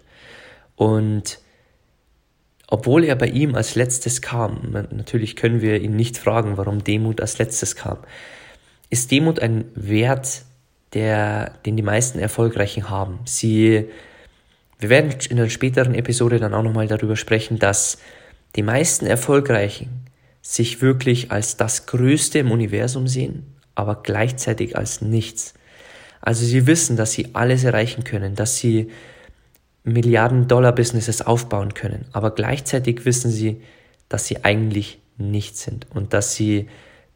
Und 0.75 1.39
obwohl 2.67 3.03
er 3.03 3.15
bei 3.15 3.27
ihm 3.27 3.55
als 3.55 3.75
letztes 3.75 4.21
kam, 4.21 4.71
natürlich 4.91 5.35
können 5.35 5.61
wir 5.61 5.79
ihn 5.81 5.95
nicht 5.95 6.17
fragen, 6.17 6.57
warum 6.57 6.83
Demut 6.83 7.21
als 7.21 7.37
letztes 7.37 7.75
kam, 7.75 7.97
ist 8.89 9.11
Demut 9.11 9.39
ein 9.39 9.65
Wert, 9.75 10.43
der, 10.93 11.51
den 11.65 11.75
die 11.75 11.83
meisten 11.83 12.19
Erfolgreichen 12.19 12.89
haben. 12.89 13.19
Sie, 13.25 13.85
wir 14.79 14.89
werden 14.89 15.13
in 15.29 15.39
einer 15.39 15.49
späteren 15.49 15.93
Episode 15.93 16.39
dann 16.39 16.53
auch 16.53 16.63
nochmal 16.63 16.87
darüber 16.87 17.15
sprechen, 17.15 17.59
dass 17.59 17.97
die 18.55 18.63
meisten 18.63 19.05
Erfolgreichen 19.05 20.07
sich 20.41 20.81
wirklich 20.81 21.31
als 21.31 21.57
das 21.57 21.85
Größte 21.85 22.39
im 22.39 22.51
Universum 22.51 23.07
sehen, 23.07 23.55
aber 23.75 24.01
gleichzeitig 24.03 24.77
als 24.77 25.01
nichts. 25.01 25.53
Also 26.21 26.45
sie 26.45 26.67
wissen, 26.67 26.97
dass 26.97 27.13
sie 27.13 27.29
alles 27.33 27.63
erreichen 27.63 28.03
können, 28.03 28.35
dass 28.35 28.57
sie 28.57 28.91
Milliarden-Dollar-Businesses 29.83 31.21
aufbauen 31.21 31.73
können. 31.73 32.05
Aber 32.11 32.31
gleichzeitig 32.31 33.05
wissen 33.05 33.31
sie, 33.31 33.61
dass 34.09 34.27
sie 34.27 34.43
eigentlich 34.43 34.99
nichts 35.17 35.63
sind 35.63 35.87
und 35.93 36.13
dass 36.13 36.35
sie 36.35 36.67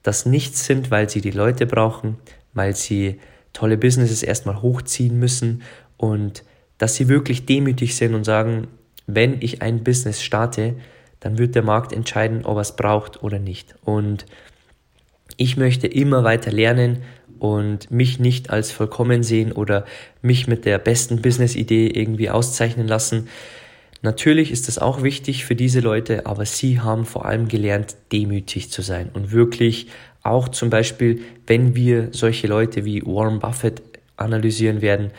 das 0.03 0.25
Nichts 0.25 0.65
sind, 0.65 0.91
weil 0.91 1.09
sie 1.09 1.21
die 1.21 1.31
Leute 1.31 1.65
brauchen, 1.65 2.17
weil 2.53 2.75
sie 2.75 3.19
tolle 3.53 3.77
Businesses 3.77 4.23
erstmal 4.23 4.61
hochziehen 4.61 5.19
müssen 5.19 5.63
und 5.97 6.43
dass 6.77 6.95
sie 6.95 7.07
wirklich 7.07 7.45
demütig 7.45 7.95
sind 7.95 8.13
und 8.13 8.23
sagen, 8.23 8.67
wenn 9.07 9.41
ich 9.41 9.61
ein 9.61 9.83
Business 9.83 10.21
starte, 10.21 10.75
dann 11.19 11.37
wird 11.37 11.55
der 11.55 11.63
Markt 11.63 11.91
entscheiden, 11.91 12.45
ob 12.45 12.57
er 12.57 12.61
es 12.61 12.75
braucht 12.75 13.23
oder 13.23 13.39
nicht. 13.39 13.75
Und 13.83 14.25
ich 15.37 15.57
möchte 15.57 15.87
immer 15.87 16.23
weiter 16.23 16.51
lernen 16.51 17.03
und 17.39 17.91
mich 17.91 18.19
nicht 18.19 18.49
als 18.49 18.71
vollkommen 18.71 19.23
sehen 19.23 19.51
oder 19.51 19.85
mich 20.21 20.47
mit 20.47 20.65
der 20.65 20.77
besten 20.77 21.21
Business-Idee 21.21 21.87
irgendwie 21.87 22.29
auszeichnen 22.29 22.87
lassen. 22.87 23.27
Natürlich 24.01 24.51
ist 24.51 24.67
das 24.67 24.77
auch 24.77 25.01
wichtig 25.03 25.45
für 25.45 25.55
diese 25.55 25.79
Leute, 25.79 26.25
aber 26.25 26.45
sie 26.45 26.79
haben 26.79 27.05
vor 27.05 27.25
allem 27.25 27.47
gelernt, 27.47 27.95
demütig 28.11 28.71
zu 28.71 28.81
sein 28.81 29.09
und 29.13 29.31
wirklich 29.31 29.87
auch 30.23 30.49
zum 30.49 30.69
Beispiel, 30.69 31.21
wenn 31.47 31.75
wir 31.75 32.09
solche 32.11 32.47
Leute 32.47 32.85
wie 32.85 33.01
Warren 33.05 33.39
Buffett 33.39 33.81
analysieren 34.17 34.81
werden, 34.81 35.11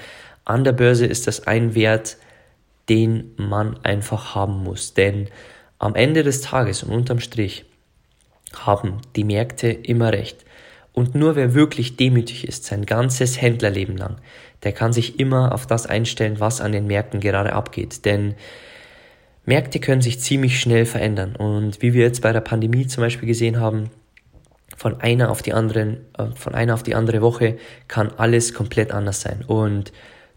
an 0.44 0.64
der 0.64 0.72
Börse 0.72 1.06
ist 1.06 1.26
das 1.26 1.46
ein 1.46 1.74
Wert, 1.74 2.16
den 2.88 3.32
man 3.36 3.78
einfach 3.84 4.34
haben 4.34 4.62
muss. 4.62 4.94
Denn 4.94 5.28
am 5.78 5.94
Ende 5.94 6.22
des 6.22 6.40
Tages 6.40 6.82
und 6.82 6.90
unterm 6.90 7.20
Strich 7.20 7.64
haben 8.54 9.00
die 9.16 9.24
Märkte 9.24 9.68
immer 9.68 10.12
recht. 10.12 10.44
Und 10.98 11.14
nur 11.14 11.36
wer 11.36 11.54
wirklich 11.54 11.94
demütig 11.94 12.48
ist, 12.48 12.64
sein 12.64 12.84
ganzes 12.84 13.40
Händlerleben 13.40 13.96
lang, 13.96 14.16
der 14.64 14.72
kann 14.72 14.92
sich 14.92 15.20
immer 15.20 15.54
auf 15.54 15.64
das 15.64 15.86
einstellen, 15.86 16.40
was 16.40 16.60
an 16.60 16.72
den 16.72 16.88
Märkten 16.88 17.20
gerade 17.20 17.52
abgeht. 17.52 18.04
Denn 18.04 18.34
Märkte 19.44 19.78
können 19.78 20.02
sich 20.02 20.18
ziemlich 20.18 20.58
schnell 20.58 20.86
verändern. 20.86 21.36
Und 21.36 21.82
wie 21.82 21.94
wir 21.94 22.02
jetzt 22.02 22.20
bei 22.20 22.32
der 22.32 22.40
Pandemie 22.40 22.88
zum 22.88 23.04
Beispiel 23.04 23.28
gesehen 23.28 23.60
haben, 23.60 23.90
von 24.76 25.00
einer 25.00 25.30
auf 25.30 25.40
die 25.40 25.52
anderen, 25.52 25.98
äh, 26.18 26.32
von 26.34 26.56
einer 26.56 26.74
auf 26.74 26.82
die 26.82 26.96
andere 26.96 27.22
Woche 27.22 27.58
kann 27.86 28.10
alles 28.16 28.52
komplett 28.52 28.90
anders 28.90 29.20
sein. 29.20 29.44
Und 29.46 29.92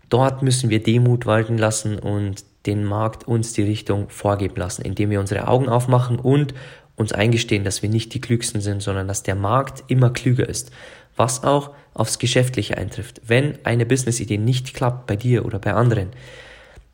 dort 0.10 0.44
müssen 0.44 0.70
wir 0.70 0.84
Demut 0.84 1.26
walten 1.26 1.58
lassen 1.58 1.98
und 1.98 2.44
den 2.68 2.86
Markt 2.86 3.28
uns 3.28 3.54
die 3.54 3.64
Richtung 3.64 4.10
vorgeben 4.10 4.58
lassen, 4.58 4.84
indem 4.84 5.10
wir 5.10 5.22
unsere 5.22 5.48
Augen 5.48 5.70
aufmachen 5.70 6.20
und 6.20 6.54
uns 7.02 7.12
eingestehen, 7.12 7.64
dass 7.64 7.82
wir 7.82 7.90
nicht 7.90 8.14
die 8.14 8.22
Klügsten 8.22 8.62
sind, 8.62 8.82
sondern 8.82 9.08
dass 9.08 9.24
der 9.24 9.36
Markt 9.36 9.84
immer 9.88 10.12
klüger 10.12 10.48
ist. 10.48 10.72
Was 11.16 11.44
auch 11.44 11.72
aufs 11.94 12.20
Geschäftliche 12.20 12.78
eintrifft. 12.78 13.22
Wenn 13.28 13.58
eine 13.66 13.86
Business-Idee 13.86 14.38
nicht 14.38 14.74
klappt 14.74 15.08
bei 15.08 15.16
dir 15.16 15.46
oder 15.46 15.60
bei 15.60 15.74
anderen, 15.74 16.10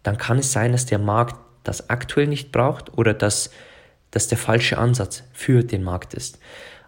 dann 0.04 0.18
kann 0.18 0.40
es 0.40 0.52
sein, 0.52 0.72
dass 0.72 0.86
der 0.86 1.00
Markt 1.00 1.36
das 1.64 1.90
aktuell 1.90 2.28
nicht 2.28 2.52
braucht 2.52 2.98
oder 2.98 3.14
dass 3.14 3.52
das 4.12 4.28
der 4.28 4.38
falsche 4.38 4.78
Ansatz 4.78 5.24
für 5.34 5.64
den 5.64 5.84
Markt 5.84 6.14
ist. 6.14 6.40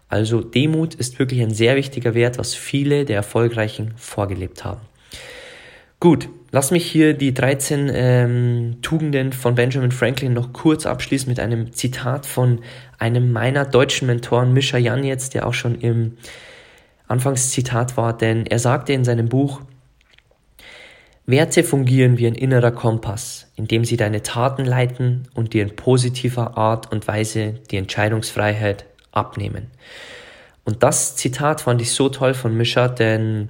Also 0.08 0.40
Demut 0.40 0.94
ist 0.94 1.18
wirklich 1.18 1.40
ein 1.40 1.54
sehr 1.54 1.76
wichtiger 1.76 2.14
Wert, 2.14 2.38
was 2.38 2.54
viele 2.54 3.04
der 3.04 3.16
Erfolgreichen 3.16 3.92
vorgelebt 3.96 4.64
haben. 4.64 4.80
Gut, 6.00 6.28
lass 6.52 6.70
mich 6.70 6.86
hier 6.86 7.14
die 7.14 7.32
13 7.32 7.90
ähm, 7.92 8.76
Tugenden 8.82 9.32
von 9.32 9.54
Benjamin 9.54 9.92
Franklin 9.92 10.32
noch 10.32 10.52
kurz 10.52 10.86
abschließen 10.86 11.28
mit 11.28 11.40
einem 11.40 11.72
Zitat 11.72 12.26
von 12.26 12.60
einem 12.98 13.32
meiner 13.32 13.64
deutschen 13.64 14.06
Mentoren, 14.06 14.52
Mischa 14.52 14.78
Jan 14.78 15.04
jetzt, 15.04 15.34
der 15.34 15.46
auch 15.46 15.54
schon 15.54 15.76
im 15.80 16.16
Anfangszitat 17.08 17.96
war, 17.96 18.16
denn 18.16 18.46
er 18.46 18.58
sagte 18.58 18.92
in 18.92 19.04
seinem 19.04 19.28
Buch, 19.28 19.60
Werte 21.26 21.62
fungieren 21.62 22.18
wie 22.18 22.26
ein 22.26 22.34
innerer 22.34 22.72
Kompass, 22.72 23.52
in 23.54 23.68
dem 23.68 23.84
sie 23.84 23.96
deine 23.96 24.22
Taten 24.22 24.64
leiten 24.64 25.28
und 25.34 25.52
dir 25.52 25.62
in 25.62 25.76
positiver 25.76 26.56
Art 26.56 26.90
und 26.90 27.06
Weise 27.06 27.54
die 27.70 27.76
Entscheidungsfreiheit 27.76 28.84
abnehmen. 29.12 29.68
Und 30.64 30.82
das 30.82 31.16
Zitat 31.16 31.60
fand 31.60 31.80
ich 31.82 31.92
so 31.92 32.08
toll 32.08 32.34
von 32.34 32.56
Mischa, 32.56 32.88
denn 32.88 33.48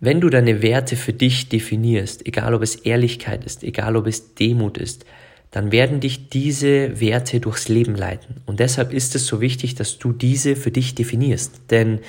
wenn 0.00 0.20
du 0.20 0.30
deine 0.30 0.62
Werte 0.62 0.96
für 0.96 1.12
dich 1.12 1.48
definierst, 1.50 2.26
egal 2.26 2.54
ob 2.54 2.62
es 2.62 2.74
Ehrlichkeit 2.74 3.44
ist, 3.44 3.62
egal 3.62 3.96
ob 3.96 4.06
es 4.06 4.34
Demut 4.34 4.78
ist, 4.78 5.04
dann 5.50 5.72
werden 5.72 6.00
dich 6.00 6.28
diese 6.28 7.00
Werte 7.00 7.40
durchs 7.40 7.68
Leben 7.68 7.94
leiten. 7.94 8.36
Und 8.46 8.60
deshalb 8.60 8.92
ist 8.92 9.14
es 9.14 9.26
so 9.26 9.40
wichtig, 9.40 9.74
dass 9.74 9.98
du 9.98 10.12
diese 10.12 10.56
für 10.56 10.70
dich 10.70 10.94
definierst. 10.94 11.62
Denn 11.70 12.00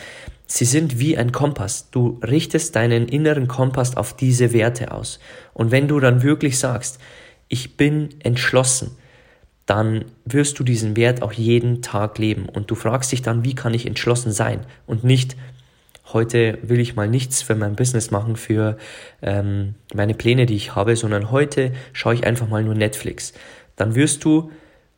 sie 0.45 0.65
sind 0.65 1.00
wie 1.00 1.17
ein 1.17 1.31
Kompass. 1.31 1.89
Du 1.89 2.19
richtest 2.24 2.75
deinen 2.75 3.07
inneren 3.07 3.48
Kompass 3.48 3.98
auf 3.98 4.15
diese 4.15 4.53
Werte 4.53 4.91
aus. 4.91 5.19
Und 5.53 5.71
wenn 5.71 5.88
du 5.88 6.00
dann 6.00 6.24
wirklich 6.24 6.60
sagst, 6.60 7.00
ich 7.48 7.77
bin 7.77 8.10
entschlossen, 8.19 8.91
dann 9.65 10.05
wirst 10.25 10.60
du 10.60 10.63
diesen 10.63 10.95
Wert 10.95 11.21
auch 11.24 11.33
jeden 11.33 11.81
Tag 11.81 12.19
leben. 12.19 12.48
Und 12.48 12.69
du 12.69 12.75
fragst 12.75 13.12
dich 13.12 13.21
dann, 13.21 13.43
wie 13.43 13.55
kann 13.55 13.74
ich 13.74 13.88
entschlossen 13.88 14.31
sein? 14.31 14.65
Und 14.86 15.03
nicht, 15.03 15.36
heute 16.13 16.58
will 16.62 16.79
ich 16.79 16.96
mal 16.96 17.08
nichts 17.08 17.41
für 17.41 17.55
mein 17.55 17.75
Business 17.75 18.12
machen, 18.12 18.36
für 18.36 18.77
ähm, 19.22 19.75
meine 19.93 20.13
Pläne, 20.13 20.46
die 20.46 20.55
ich 20.55 20.75
habe, 20.75 20.96
sondern 20.96 21.31
heute 21.31 21.72
schaue 21.93 22.13
ich 22.13 22.25
einfach 22.25 22.50
mal 22.50 22.63
nur 22.63 22.75
Netflix. 22.75 23.34
Dann 23.75 23.96
wirst 23.96 24.24
du 24.24 24.51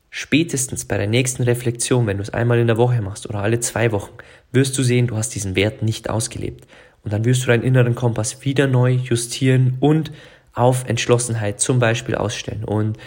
spätestens 0.09 0.85
bei 0.85 0.97
der 0.97 1.07
nächsten 1.07 1.43
Reflexion, 1.43 2.05
wenn 2.07 2.17
du 2.17 2.23
es 2.23 2.29
einmal 2.29 2.59
in 2.59 2.67
der 2.67 2.77
Woche 2.77 3.01
machst 3.01 3.27
oder 3.27 3.39
alle 3.39 3.59
zwei 3.59 3.91
Wochen, 3.91 4.13
wirst 4.51 4.77
du 4.77 4.83
sehen, 4.83 5.07
du 5.07 5.17
hast 5.17 5.29
diesen 5.35 5.55
Wert 5.55 5.81
nicht 5.81 6.09
ausgelebt. 6.09 6.67
Und 7.03 7.11
dann 7.11 7.25
wirst 7.25 7.43
du 7.43 7.47
deinen 7.47 7.63
inneren 7.63 7.95
Kompass 7.95 8.45
wieder 8.45 8.67
neu 8.67 8.91
justieren 8.91 9.77
und 9.79 10.11
auf 10.53 10.87
Entschlossenheit 10.87 11.59
zum 11.59 11.79
Beispiel 11.79 12.15
ausstellen. 12.15 12.63
Und 12.63 12.97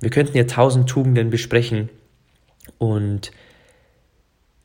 wir 0.00 0.10
könnten 0.10 0.36
ja 0.36 0.44
tausend 0.44 0.88
Tugenden 0.88 1.30
besprechen 1.30 1.88
und 2.78 3.32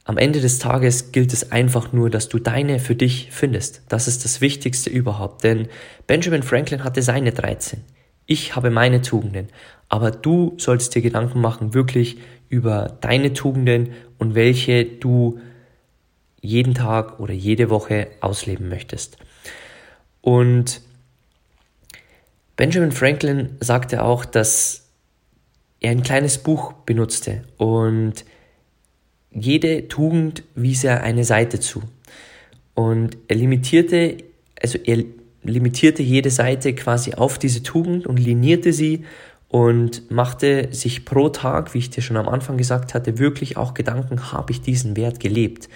am 0.06 0.18
Ende 0.18 0.42
des 0.42 0.60
Tages 0.60 1.12
gilt 1.12 1.32
es 1.32 1.52
einfach 1.52 1.94
nur, 1.94 2.10
dass 2.10 2.28
du 2.28 2.38
deine 2.40 2.80
für 2.80 2.96
dich 2.96 3.30
findest. 3.32 3.84
Das 3.88 4.08
ist 4.08 4.26
das 4.26 4.42
Wichtigste 4.42 4.90
überhaupt. 4.90 5.44
Denn 5.44 5.70
Benjamin 6.08 6.44
Franklin 6.44 6.84
hatte 6.84 7.02
seine 7.02 7.32
13. 7.32 7.82
Ich 8.26 8.56
habe 8.56 8.70
meine 8.70 9.02
Tugenden. 9.02 9.48
Aber 9.88 10.12
du 10.12 10.56
sollst 10.58 10.96
dir 10.96 11.02
Gedanken 11.02 11.40
machen, 11.40 11.74
wirklich 11.74 12.18
über 12.50 12.98
deine 13.00 13.34
Tugenden 13.34 13.94
und 14.18 14.36
welche 14.36 14.86
du 14.86 15.40
jeden 16.42 16.74
Tag 16.74 17.20
oder 17.20 17.34
jede 17.34 17.70
Woche 17.70 18.08
ausleben 18.20 18.68
möchtest. 18.68 19.18
Und 20.22 20.82
Benjamin 22.58 22.92
Franklin 22.92 23.56
sagte 23.62 24.04
auch, 24.04 24.26
dass 24.26 24.90
er 25.80 25.92
ein 25.92 26.04
kleines 26.04 26.38
Buch 26.38 26.74
benutzte 26.74 27.44
und 27.58 28.26
jede 29.34 29.88
Tugend 29.88 30.44
wies 30.56 30.84
er 30.84 31.04
eine 31.04 31.24
Seite 31.24 31.60
zu. 31.60 31.84
Und 32.74 33.18
er 33.28 33.36
limitierte, 33.36 34.18
also 34.62 34.78
er 34.84 35.04
limitierte 35.44 36.04
jede 36.04 36.30
Seite 36.30 36.74
quasi 36.74 37.14
auf 37.14 37.38
diese 37.38 37.64
Tugend 37.64 38.08
und 38.08 38.18
linierte 38.18 38.74
sie 38.74 39.06
und 39.50 40.10
machte 40.10 40.70
sich 40.72 41.06
pro 41.06 41.30
Tag, 41.30 41.74
wie 41.74 41.80
ich 41.80 41.90
dir 41.90 42.02
schon 42.02 42.18
am 42.18 42.28
Anfang 42.28 42.58
gesagt 42.58 42.94
hatte, 42.94 43.20
wirklich 43.20 43.58
auch 43.58 43.74
Gedanken, 43.74 44.32
habe 44.32 44.52
ich 44.52 44.62
diesen 44.62 44.96
Wert 44.96 45.20
gelebt? 45.20 45.70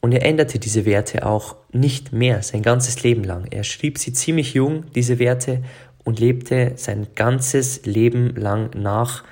Und 0.00 0.12
er 0.12 0.24
änderte 0.24 0.58
diese 0.58 0.84
Werte 0.84 1.24
auch 1.24 1.56
nicht 1.72 2.12
mehr 2.12 2.42
sein 2.42 2.62
ganzes 2.62 3.02
Leben 3.02 3.24
lang. 3.24 3.46
Er 3.50 3.64
schrieb 3.64 3.98
sie 3.98 4.12
ziemlich 4.12 4.54
jung, 4.54 4.84
diese 4.94 5.18
Werte, 5.18 5.62
und 6.04 6.20
lebte 6.20 6.72
sein 6.76 7.08
ganzes 7.16 7.84
Leben 7.84 8.36
lang 8.36 8.70
nach 8.76 9.24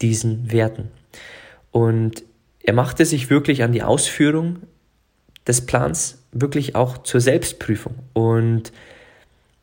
diesen 0.00 0.50
Werten. 0.50 0.88
Und 1.74 2.22
er 2.60 2.72
machte 2.72 3.04
sich 3.04 3.30
wirklich 3.30 3.64
an 3.64 3.72
die 3.72 3.82
Ausführung 3.82 4.58
des 5.44 5.66
Plans 5.66 6.22
wirklich 6.30 6.76
auch 6.76 6.98
zur 6.98 7.20
Selbstprüfung 7.20 7.96
und 8.12 8.70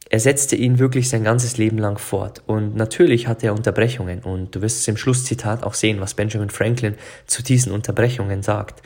er 0.10 0.20
setzte 0.20 0.58
ihn 0.58 0.78
wirklich 0.78 1.08
sein 1.08 1.24
ganzes 1.24 1.56
Leben 1.56 1.78
lang 1.78 1.98
fort. 1.98 2.42
Und 2.48 2.76
natürlich 2.76 3.28
hatte 3.28 3.46
er 3.46 3.54
Unterbrechungen 3.54 4.20
und 4.20 4.54
du 4.54 4.62
wirst 4.62 4.80
es 4.80 4.88
im 4.90 4.98
Schlusszitat 4.98 5.64
auch 5.64 5.74
sehen, 5.74 6.02
was 6.02 6.14
Benjamin 6.14 6.50
Franklin 6.50 6.96
zu 7.28 7.44
diesen 7.44 7.72
Unterbrechungen 7.72 8.44
sagt. 8.44 8.82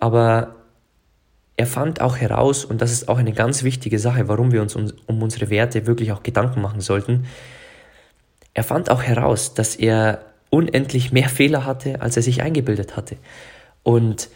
Aber 0.00 0.54
er 1.58 1.66
fand 1.66 2.00
auch 2.00 2.16
heraus, 2.16 2.64
und 2.64 2.80
das 2.80 2.90
ist 2.90 3.10
auch 3.10 3.18
eine 3.18 3.34
ganz 3.34 3.64
wichtige 3.64 3.98
Sache, 3.98 4.28
warum 4.28 4.50
wir 4.50 4.62
uns 4.62 4.74
um, 4.74 4.90
um 5.04 5.22
unsere 5.22 5.50
Werte 5.50 5.86
wirklich 5.86 6.10
auch 6.10 6.22
Gedanken 6.22 6.62
machen 6.62 6.80
sollten, 6.80 7.26
er 8.54 8.64
fand 8.64 8.90
auch 8.90 9.02
heraus, 9.02 9.52
dass 9.52 9.76
er 9.76 10.33
unendlich 10.50 11.12
mehr 11.12 11.28
Fehler 11.28 11.64
hatte, 11.64 12.00
als 12.00 12.16
er 12.16 12.22
sich 12.22 12.42
eingebildet 12.42 12.96
hatte. 12.96 13.16
Und 13.82 14.28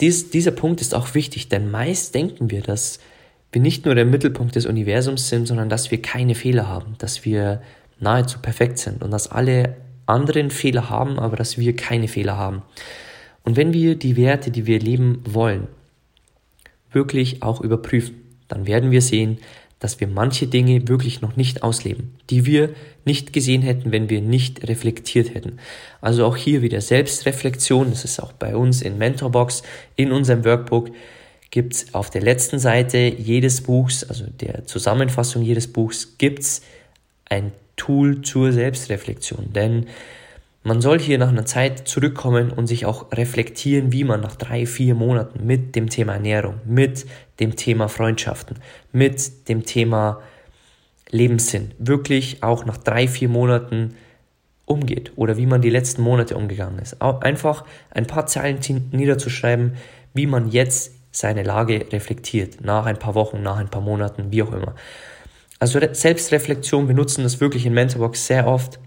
dies, 0.00 0.30
dieser 0.30 0.50
Punkt 0.50 0.80
ist 0.80 0.94
auch 0.94 1.14
wichtig, 1.14 1.48
denn 1.48 1.70
meist 1.70 2.14
denken 2.14 2.50
wir, 2.50 2.62
dass 2.62 2.98
wir 3.52 3.60
nicht 3.60 3.84
nur 3.84 3.94
der 3.94 4.04
Mittelpunkt 4.04 4.56
des 4.56 4.66
Universums 4.66 5.28
sind, 5.28 5.46
sondern 5.46 5.68
dass 5.68 5.90
wir 5.90 6.00
keine 6.02 6.34
Fehler 6.34 6.68
haben, 6.68 6.94
dass 6.98 7.24
wir 7.24 7.62
nahezu 8.00 8.38
perfekt 8.40 8.78
sind 8.78 9.02
und 9.02 9.10
dass 9.10 9.30
alle 9.30 9.76
anderen 10.06 10.50
Fehler 10.50 10.90
haben, 10.90 11.18
aber 11.18 11.36
dass 11.36 11.58
wir 11.58 11.76
keine 11.76 12.08
Fehler 12.08 12.36
haben. 12.36 12.62
Und 13.44 13.56
wenn 13.56 13.72
wir 13.72 13.94
die 13.96 14.16
Werte, 14.16 14.50
die 14.50 14.66
wir 14.66 14.80
leben 14.80 15.22
wollen, 15.24 15.68
wirklich 16.92 17.42
auch 17.42 17.60
überprüfen, 17.60 18.16
dann 18.48 18.66
werden 18.66 18.90
wir 18.90 19.02
sehen, 19.02 19.38
dass 19.82 19.98
wir 19.98 20.06
manche 20.06 20.46
Dinge 20.46 20.86
wirklich 20.86 21.22
noch 21.22 21.34
nicht 21.34 21.64
ausleben, 21.64 22.14
die 22.30 22.46
wir 22.46 22.70
nicht 23.04 23.32
gesehen 23.32 23.62
hätten, 23.62 23.90
wenn 23.90 24.08
wir 24.08 24.20
nicht 24.20 24.68
reflektiert 24.68 25.34
hätten. 25.34 25.58
Also 26.00 26.24
auch 26.24 26.36
hier 26.36 26.62
wieder 26.62 26.80
Selbstreflexion, 26.80 27.90
das 27.90 28.04
ist 28.04 28.20
auch 28.20 28.30
bei 28.30 28.54
uns 28.54 28.80
in 28.80 28.96
Mentorbox, 28.96 29.64
in 29.96 30.12
unserem 30.12 30.44
Workbook, 30.44 30.90
gibt's 31.50 31.94
auf 31.94 32.10
der 32.10 32.22
letzten 32.22 32.60
Seite 32.60 32.98
jedes 32.98 33.60
Buchs, 33.62 34.04
also 34.04 34.24
der 34.28 34.66
Zusammenfassung 34.66 35.42
jedes 35.42 35.66
Buchs, 35.66 36.16
gibt's 36.16 36.62
ein 37.28 37.50
Tool 37.74 38.22
zur 38.22 38.52
Selbstreflexion. 38.52 39.52
Denn 39.52 39.86
man 40.64 40.80
soll 40.80 41.00
hier 41.00 41.18
nach 41.18 41.28
einer 41.28 41.44
Zeit 41.44 41.88
zurückkommen 41.88 42.50
und 42.50 42.66
sich 42.66 42.86
auch 42.86 43.10
reflektieren, 43.12 43.92
wie 43.92 44.04
man 44.04 44.20
nach 44.20 44.36
drei, 44.36 44.66
vier 44.66 44.94
Monaten 44.94 45.44
mit 45.46 45.74
dem 45.74 45.88
Thema 45.88 46.14
Ernährung, 46.14 46.60
mit 46.64 47.06
dem 47.40 47.56
Thema 47.56 47.88
Freundschaften, 47.88 48.56
mit 48.92 49.48
dem 49.48 49.64
Thema 49.64 50.20
Lebenssinn 51.10 51.72
wirklich 51.78 52.42
auch 52.42 52.64
nach 52.64 52.76
drei, 52.76 53.08
vier 53.08 53.28
Monaten 53.28 53.96
umgeht 54.64 55.12
oder 55.16 55.36
wie 55.36 55.46
man 55.46 55.60
die 55.60 55.70
letzten 55.70 56.02
Monate 56.02 56.36
umgegangen 56.36 56.78
ist. 56.78 57.02
Einfach 57.02 57.64
ein 57.90 58.06
paar 58.06 58.26
Zeilen 58.26 58.60
niederzuschreiben, 58.92 59.74
wie 60.14 60.26
man 60.26 60.50
jetzt 60.50 60.92
seine 61.10 61.42
Lage 61.42 61.86
reflektiert, 61.92 62.64
nach 62.64 62.86
ein 62.86 62.98
paar 62.98 63.14
Wochen, 63.14 63.42
nach 63.42 63.58
ein 63.58 63.68
paar 63.68 63.82
Monaten, 63.82 64.30
wie 64.30 64.42
auch 64.42 64.52
immer. 64.52 64.74
Also 65.58 65.78
Selbstreflexion, 65.92 66.88
wir 66.88 66.94
nutzen 66.94 67.22
das 67.24 67.40
wirklich 67.40 67.66
in 67.66 67.74
Mentorbox 67.74 68.26
sehr 68.26 68.46
oft 68.46 68.78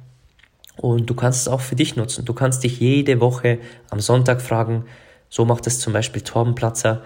und 0.77 1.10
du 1.10 1.13
kannst 1.13 1.41
es 1.41 1.48
auch 1.48 1.62
für 1.62 1.75
dich 1.75 1.96
nutzen. 1.96 2.25
Du 2.25 2.34
kannst 2.34 2.63
dich 2.63 2.79
jede 2.79 3.20
Woche 3.22 3.60
am 3.89 4.00
Sonntag 4.00 4.41
fragen, 4.41 4.86
so 5.29 5.46
macht 5.46 5.67
es 5.67 5.79
zum 5.79 5.94
Beispiel 5.94 6.22
Torben 6.22 6.55
Platzer, 6.55 7.03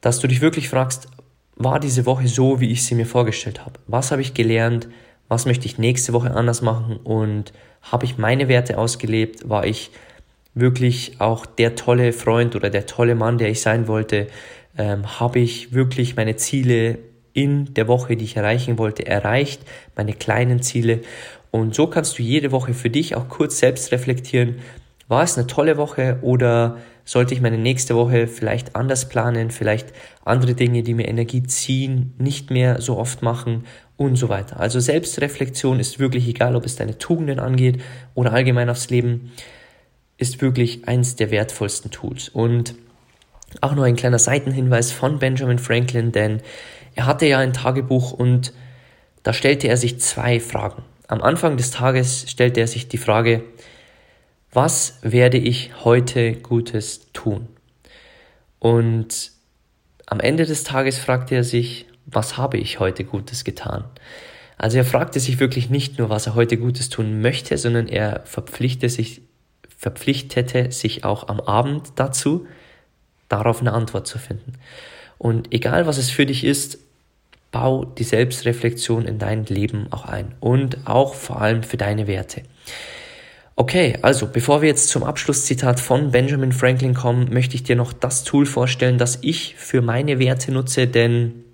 dass 0.00 0.18
du 0.18 0.26
dich 0.26 0.40
wirklich 0.40 0.68
fragst, 0.68 1.08
war 1.56 1.78
diese 1.78 2.06
Woche 2.06 2.26
so, 2.26 2.60
wie 2.60 2.70
ich 2.70 2.84
sie 2.84 2.94
mir 2.94 3.06
vorgestellt 3.06 3.64
habe? 3.64 3.74
Was 3.86 4.12
habe 4.12 4.22
ich 4.22 4.32
gelernt? 4.32 4.88
Was 5.28 5.44
möchte 5.44 5.66
ich 5.66 5.78
nächste 5.78 6.12
Woche 6.12 6.30
anders 6.30 6.62
machen? 6.62 6.96
Und 6.96 7.52
habe 7.82 8.06
ich 8.06 8.18
meine 8.18 8.48
Werte 8.48 8.78
ausgelebt? 8.78 9.48
War 9.48 9.66
ich 9.66 9.90
wirklich 10.54 11.20
auch 11.20 11.46
der 11.46 11.76
tolle 11.76 12.12
Freund 12.12 12.56
oder 12.56 12.70
der 12.70 12.86
tolle 12.86 13.14
Mann, 13.14 13.38
der 13.38 13.50
ich 13.50 13.60
sein 13.60 13.88
wollte? 13.88 14.28
Ähm, 14.76 15.20
habe 15.20 15.38
ich 15.38 15.74
wirklich 15.74 16.16
meine 16.16 16.36
Ziele 16.36 16.98
in 17.32 17.74
der 17.74 17.88
Woche, 17.88 18.16
die 18.16 18.24
ich 18.24 18.36
erreichen 18.36 18.78
wollte, 18.78 19.06
erreicht? 19.06 19.60
Meine 19.96 20.14
kleinen 20.14 20.62
Ziele? 20.62 21.00
Und 21.50 21.74
so 21.74 21.86
kannst 21.86 22.18
du 22.18 22.22
jede 22.22 22.52
Woche 22.52 22.74
für 22.74 22.90
dich 22.90 23.16
auch 23.16 23.28
kurz 23.28 23.58
selbst 23.58 23.92
reflektieren, 23.92 24.56
war 25.08 25.24
es 25.24 25.36
eine 25.36 25.48
tolle 25.48 25.76
Woche 25.76 26.18
oder 26.22 26.78
sollte 27.04 27.34
ich 27.34 27.40
meine 27.40 27.58
nächste 27.58 27.96
Woche 27.96 28.28
vielleicht 28.28 28.76
anders 28.76 29.08
planen, 29.08 29.50
vielleicht 29.50 29.92
andere 30.24 30.54
Dinge, 30.54 30.84
die 30.84 30.94
mir 30.94 31.08
Energie 31.08 31.42
ziehen, 31.42 32.14
nicht 32.18 32.50
mehr 32.50 32.80
so 32.80 32.96
oft 32.96 33.20
machen 33.20 33.64
und 33.96 34.14
so 34.14 34.28
weiter. 34.28 34.60
Also 34.60 34.78
Selbstreflexion 34.78 35.80
ist 35.80 35.98
wirklich 35.98 36.28
egal, 36.28 36.54
ob 36.54 36.64
es 36.64 36.76
deine 36.76 36.98
Tugenden 36.98 37.40
angeht 37.40 37.82
oder 38.14 38.32
allgemein 38.32 38.70
aufs 38.70 38.90
Leben, 38.90 39.32
ist 40.18 40.40
wirklich 40.40 40.86
eins 40.86 41.16
der 41.16 41.32
wertvollsten 41.32 41.90
Tools. 41.90 42.28
Und 42.28 42.76
auch 43.60 43.74
nur 43.74 43.86
ein 43.86 43.96
kleiner 43.96 44.20
Seitenhinweis 44.20 44.92
von 44.92 45.18
Benjamin 45.18 45.58
Franklin, 45.58 46.12
denn 46.12 46.40
er 46.94 47.06
hatte 47.06 47.26
ja 47.26 47.38
ein 47.38 47.52
Tagebuch 47.52 48.12
und 48.12 48.52
da 49.24 49.32
stellte 49.32 49.66
er 49.66 49.76
sich 49.76 50.00
zwei 50.00 50.38
Fragen. 50.38 50.84
Am 51.10 51.22
Anfang 51.22 51.56
des 51.56 51.72
Tages 51.72 52.30
stellte 52.30 52.60
er 52.60 52.68
sich 52.68 52.86
die 52.86 52.96
Frage, 52.96 53.42
was 54.52 55.00
werde 55.02 55.38
ich 55.38 55.84
heute 55.84 56.34
Gutes 56.34 57.10
tun? 57.12 57.48
Und 58.60 59.32
am 60.06 60.20
Ende 60.20 60.46
des 60.46 60.62
Tages 60.62 61.00
fragte 61.00 61.34
er 61.34 61.42
sich, 61.42 61.86
was 62.06 62.36
habe 62.36 62.58
ich 62.58 62.78
heute 62.78 63.02
Gutes 63.02 63.42
getan? 63.42 63.86
Also 64.56 64.78
er 64.78 64.84
fragte 64.84 65.18
sich 65.18 65.40
wirklich 65.40 65.68
nicht 65.68 65.98
nur, 65.98 66.10
was 66.10 66.28
er 66.28 66.36
heute 66.36 66.56
Gutes 66.56 66.90
tun 66.90 67.20
möchte, 67.20 67.58
sondern 67.58 67.88
er 67.88 68.22
verpflichtete 68.24 68.88
sich, 68.88 69.22
verpflichtete 69.76 70.70
sich 70.70 71.02
auch 71.02 71.26
am 71.26 71.40
Abend 71.40 71.90
dazu, 71.96 72.46
darauf 73.28 73.60
eine 73.60 73.72
Antwort 73.72 74.06
zu 74.06 74.20
finden. 74.20 74.52
Und 75.18 75.52
egal 75.52 75.88
was 75.88 75.98
es 75.98 76.08
für 76.08 76.24
dich 76.24 76.44
ist, 76.44 76.78
Bau 77.50 77.84
die 77.84 78.04
Selbstreflexion 78.04 79.04
in 79.06 79.18
dein 79.18 79.44
Leben 79.46 79.86
auch 79.90 80.04
ein 80.04 80.34
und 80.40 80.86
auch 80.86 81.14
vor 81.14 81.40
allem 81.40 81.62
für 81.62 81.76
deine 81.76 82.06
Werte. 82.06 82.42
Okay, 83.56 83.98
also 84.02 84.26
bevor 84.26 84.62
wir 84.62 84.68
jetzt 84.68 84.88
zum 84.88 85.02
Abschlusszitat 85.02 85.80
von 85.80 86.12
Benjamin 86.12 86.52
Franklin 86.52 86.94
kommen, 86.94 87.32
möchte 87.32 87.56
ich 87.56 87.62
dir 87.62 87.76
noch 87.76 87.92
das 87.92 88.24
Tool 88.24 88.46
vorstellen, 88.46 88.96
das 88.96 89.18
ich 89.20 89.54
für 89.56 89.82
meine 89.82 90.18
Werte 90.18 90.52
nutze, 90.52 90.86
denn 90.86 91.44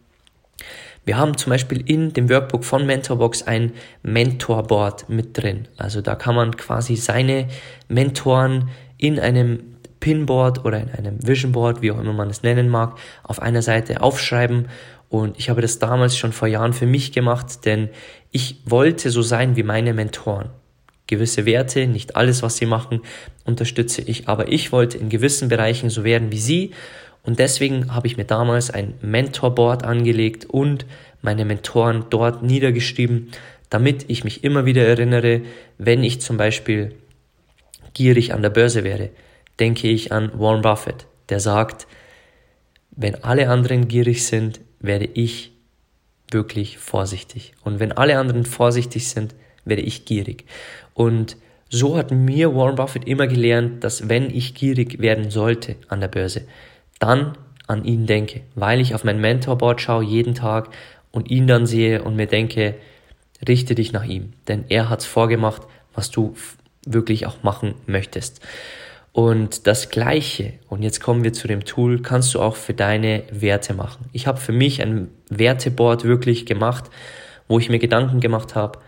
wir 1.05 1.17
haben 1.17 1.37
zum 1.37 1.51
Beispiel 1.51 1.83
in 1.89 2.13
dem 2.13 2.29
Workbook 2.29 2.65
von 2.65 2.85
Mentorbox 2.85 3.45
ein 3.45 3.73
Mentorboard 4.03 5.09
mit 5.09 5.39
drin. 5.39 5.69
Also 5.77 6.01
da 6.01 6.17
kann 6.17 6.35
man 6.35 6.57
quasi 6.57 6.97
seine 6.97 7.49
Mentoren 7.89 8.69
in 8.99 9.19
einem 9.19 9.77
Pinboard 10.01 10.65
oder 10.65 10.81
in 10.81 10.91
einem 10.91 11.27
Visionboard, 11.27 11.81
wie 11.81 11.91
auch 11.91 11.99
immer 11.99 12.13
man 12.13 12.31
es 12.31 12.43
nennen 12.43 12.69
mag, 12.69 12.99
auf 13.23 13.41
einer 13.41 13.63
Seite 13.63 14.03
aufschreiben 14.03 14.69
und 15.09 15.39
ich 15.39 15.51
habe 15.51 15.61
das 15.61 15.79
damals 15.79 16.17
schon 16.17 16.33
vor 16.33 16.49
Jahren 16.49 16.73
für 16.73 16.87
mich 16.87 17.13
gemacht, 17.13 17.65
denn 17.65 17.89
ich 18.33 18.61
wollte 18.65 19.11
so 19.11 19.23
sein 19.23 19.57
wie 19.57 19.63
meine 19.63 19.95
Mentoren. 19.95 20.51
Gewisse 21.07 21.47
Werte, 21.47 21.87
nicht 21.87 22.17
alles, 22.17 22.43
was 22.43 22.57
sie 22.57 22.67
machen, 22.67 23.01
unterstütze 23.45 24.03
ich, 24.03 24.29
aber 24.29 24.49
ich 24.49 24.73
wollte 24.73 24.99
in 24.99 25.09
gewissen 25.09 25.49
Bereichen 25.49 25.89
so 25.89 26.03
werden 26.03 26.33
wie 26.33 26.39
sie. 26.39 26.73
Und 27.23 27.39
deswegen 27.39 27.95
habe 27.95 28.09
ich 28.09 28.17
mir 28.17 28.25
damals 28.25 28.71
ein 28.71 28.95
Mentorboard 29.03 29.85
angelegt 29.85 30.47
und 30.47 30.85
meine 31.23 31.45
Mentoren 31.45 32.07
dort 32.11 32.43
niedergeschrieben, 32.43 33.31
damit 33.71 34.05
ich 34.09 34.25
mich 34.25 34.43
immer 34.45 34.65
wieder 34.65 34.85
erinnere, 34.85 35.43
wenn 35.79 36.03
ich 36.03 36.21
zum 36.21 36.37
Beispiel 36.37 36.95
gierig 37.95 38.35
an 38.35 38.43
der 38.43 38.51
Börse 38.51 38.85
wäre, 38.85 39.11
denke 39.59 39.89
ich 39.89 40.13
an 40.13 40.31
Warren 40.39 40.63
Buffett, 40.63 41.07
der 41.29 41.41
sagt, 41.41 41.87
wenn 42.91 43.23
alle 43.23 43.49
anderen 43.49 43.89
gierig 43.89 44.27
sind, 44.27 44.61
werde 44.87 45.09
ich 45.15 45.53
wirklich 46.31 46.79
vorsichtig. 46.79 47.53
Und 47.63 47.81
wenn 47.81 47.93
alle 47.93 48.19
anderen 48.19 48.45
vorsichtig 48.45 49.09
sind, 49.09 49.35
werde 49.65 49.83
ich 49.83 50.05
gierig. 50.05 50.45
Und 50.95 51.37
so 51.69 51.97
hat 51.97 52.11
mir 52.11 52.55
Warren 52.55 52.77
Buffett 52.77 53.07
immer 53.07 53.27
gelernt, 53.27 53.83
dass 53.83 54.09
wenn 54.09 54.31
ich 54.31 54.55
gierig 54.55 55.01
werden 55.01 55.31
sollte 55.31 55.77
an 55.89 56.01
der 56.01 56.09
Börse, 56.09 56.47
dann 56.99 57.37
an 57.67 57.85
ihn 57.85 58.07
denke, 58.07 58.43
weil 58.55 58.81
ich 58.81 58.95
auf 58.95 59.05
mein 59.05 59.21
Mentorboard 59.21 59.81
schaue 59.81 60.05
jeden 60.05 60.35
Tag 60.35 60.71
und 61.11 61.31
ihn 61.31 61.47
dann 61.47 61.67
sehe 61.67 62.03
und 62.03 62.15
mir 62.17 62.27
denke, 62.27 62.77
richte 63.47 63.75
dich 63.75 63.93
nach 63.93 64.05
ihm, 64.05 64.33
denn 64.49 64.65
er 64.69 64.89
hat's 64.89 65.07
vorgemacht, 65.07 65.63
was 65.93 66.11
du 66.11 66.35
wirklich 66.87 67.27
auch 67.27 67.43
machen 67.43 67.75
möchtest. 67.87 68.41
Und 69.17 69.67
das 69.67 69.89
Gleiche, 69.89 70.53
und 70.69 70.83
jetzt 70.83 71.01
kommen 71.01 71.25
wir 71.25 71.33
zu 71.33 71.49
dem 71.49 71.65
Tool, 71.65 72.03
kannst 72.03 72.35
du 72.35 72.41
auch 72.43 72.55
für 72.55 72.75
deine 72.75 73.23
Werte 73.31 73.73
machen. 73.73 74.11
Ich 74.13 74.27
habe 74.27 74.39
für 74.39 74.53
mich 74.53 74.83
ein 74.83 75.09
Werteboard 75.31 76.05
wirklich 76.05 76.45
gemacht, 76.45 76.91
wo 77.49 77.59
ich 77.59 77.71
mir 77.71 77.79
Gedanken 77.79 78.21
gemacht 78.21 78.55
habe, 78.55 78.79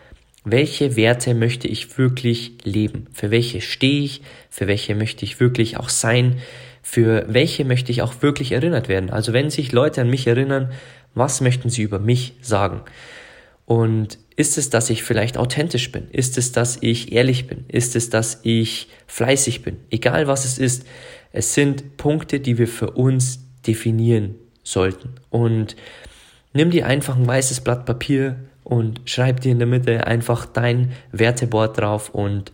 welche 0.44 0.96
Werte 0.96 1.32
möchte 1.32 1.66
ich 1.66 1.96
wirklich 1.96 2.58
leben? 2.62 3.06
Für 3.14 3.30
welche 3.30 3.62
stehe 3.62 4.02
ich? 4.02 4.20
Für 4.50 4.66
welche 4.66 4.94
möchte 4.94 5.24
ich 5.24 5.40
wirklich 5.40 5.78
auch 5.78 5.88
sein? 5.88 6.40
Für 6.82 7.24
welche 7.26 7.64
möchte 7.64 7.90
ich 7.90 8.02
auch 8.02 8.20
wirklich 8.20 8.52
erinnert 8.52 8.90
werden? 8.90 9.08
Also 9.08 9.32
wenn 9.32 9.48
sich 9.48 9.72
Leute 9.72 10.02
an 10.02 10.10
mich 10.10 10.26
erinnern, 10.26 10.72
was 11.14 11.40
möchten 11.40 11.70
sie 11.70 11.80
über 11.80 12.00
mich 12.00 12.34
sagen? 12.42 12.82
Und 13.68 14.18
ist 14.34 14.56
es, 14.56 14.70
dass 14.70 14.88
ich 14.88 15.02
vielleicht 15.02 15.36
authentisch 15.36 15.92
bin? 15.92 16.08
Ist 16.10 16.38
es, 16.38 16.52
dass 16.52 16.78
ich 16.80 17.12
ehrlich 17.12 17.48
bin? 17.48 17.66
Ist 17.68 17.96
es, 17.96 18.08
dass 18.08 18.40
ich 18.42 18.88
fleißig 19.06 19.60
bin? 19.60 19.76
Egal 19.90 20.26
was 20.26 20.46
es 20.46 20.56
ist, 20.56 20.86
es 21.32 21.52
sind 21.52 21.98
Punkte, 21.98 22.40
die 22.40 22.56
wir 22.56 22.66
für 22.66 22.92
uns 22.92 23.40
definieren 23.66 24.36
sollten. 24.62 25.16
Und 25.28 25.76
nimm 26.54 26.70
dir 26.70 26.86
einfach 26.86 27.14
ein 27.14 27.26
weißes 27.26 27.60
Blatt 27.60 27.84
Papier 27.84 28.36
und 28.64 29.02
schreib 29.04 29.42
dir 29.42 29.52
in 29.52 29.58
der 29.58 29.68
Mitte 29.68 30.06
einfach 30.06 30.46
dein 30.46 30.92
Werteboard 31.12 31.76
drauf 31.76 32.08
und 32.08 32.52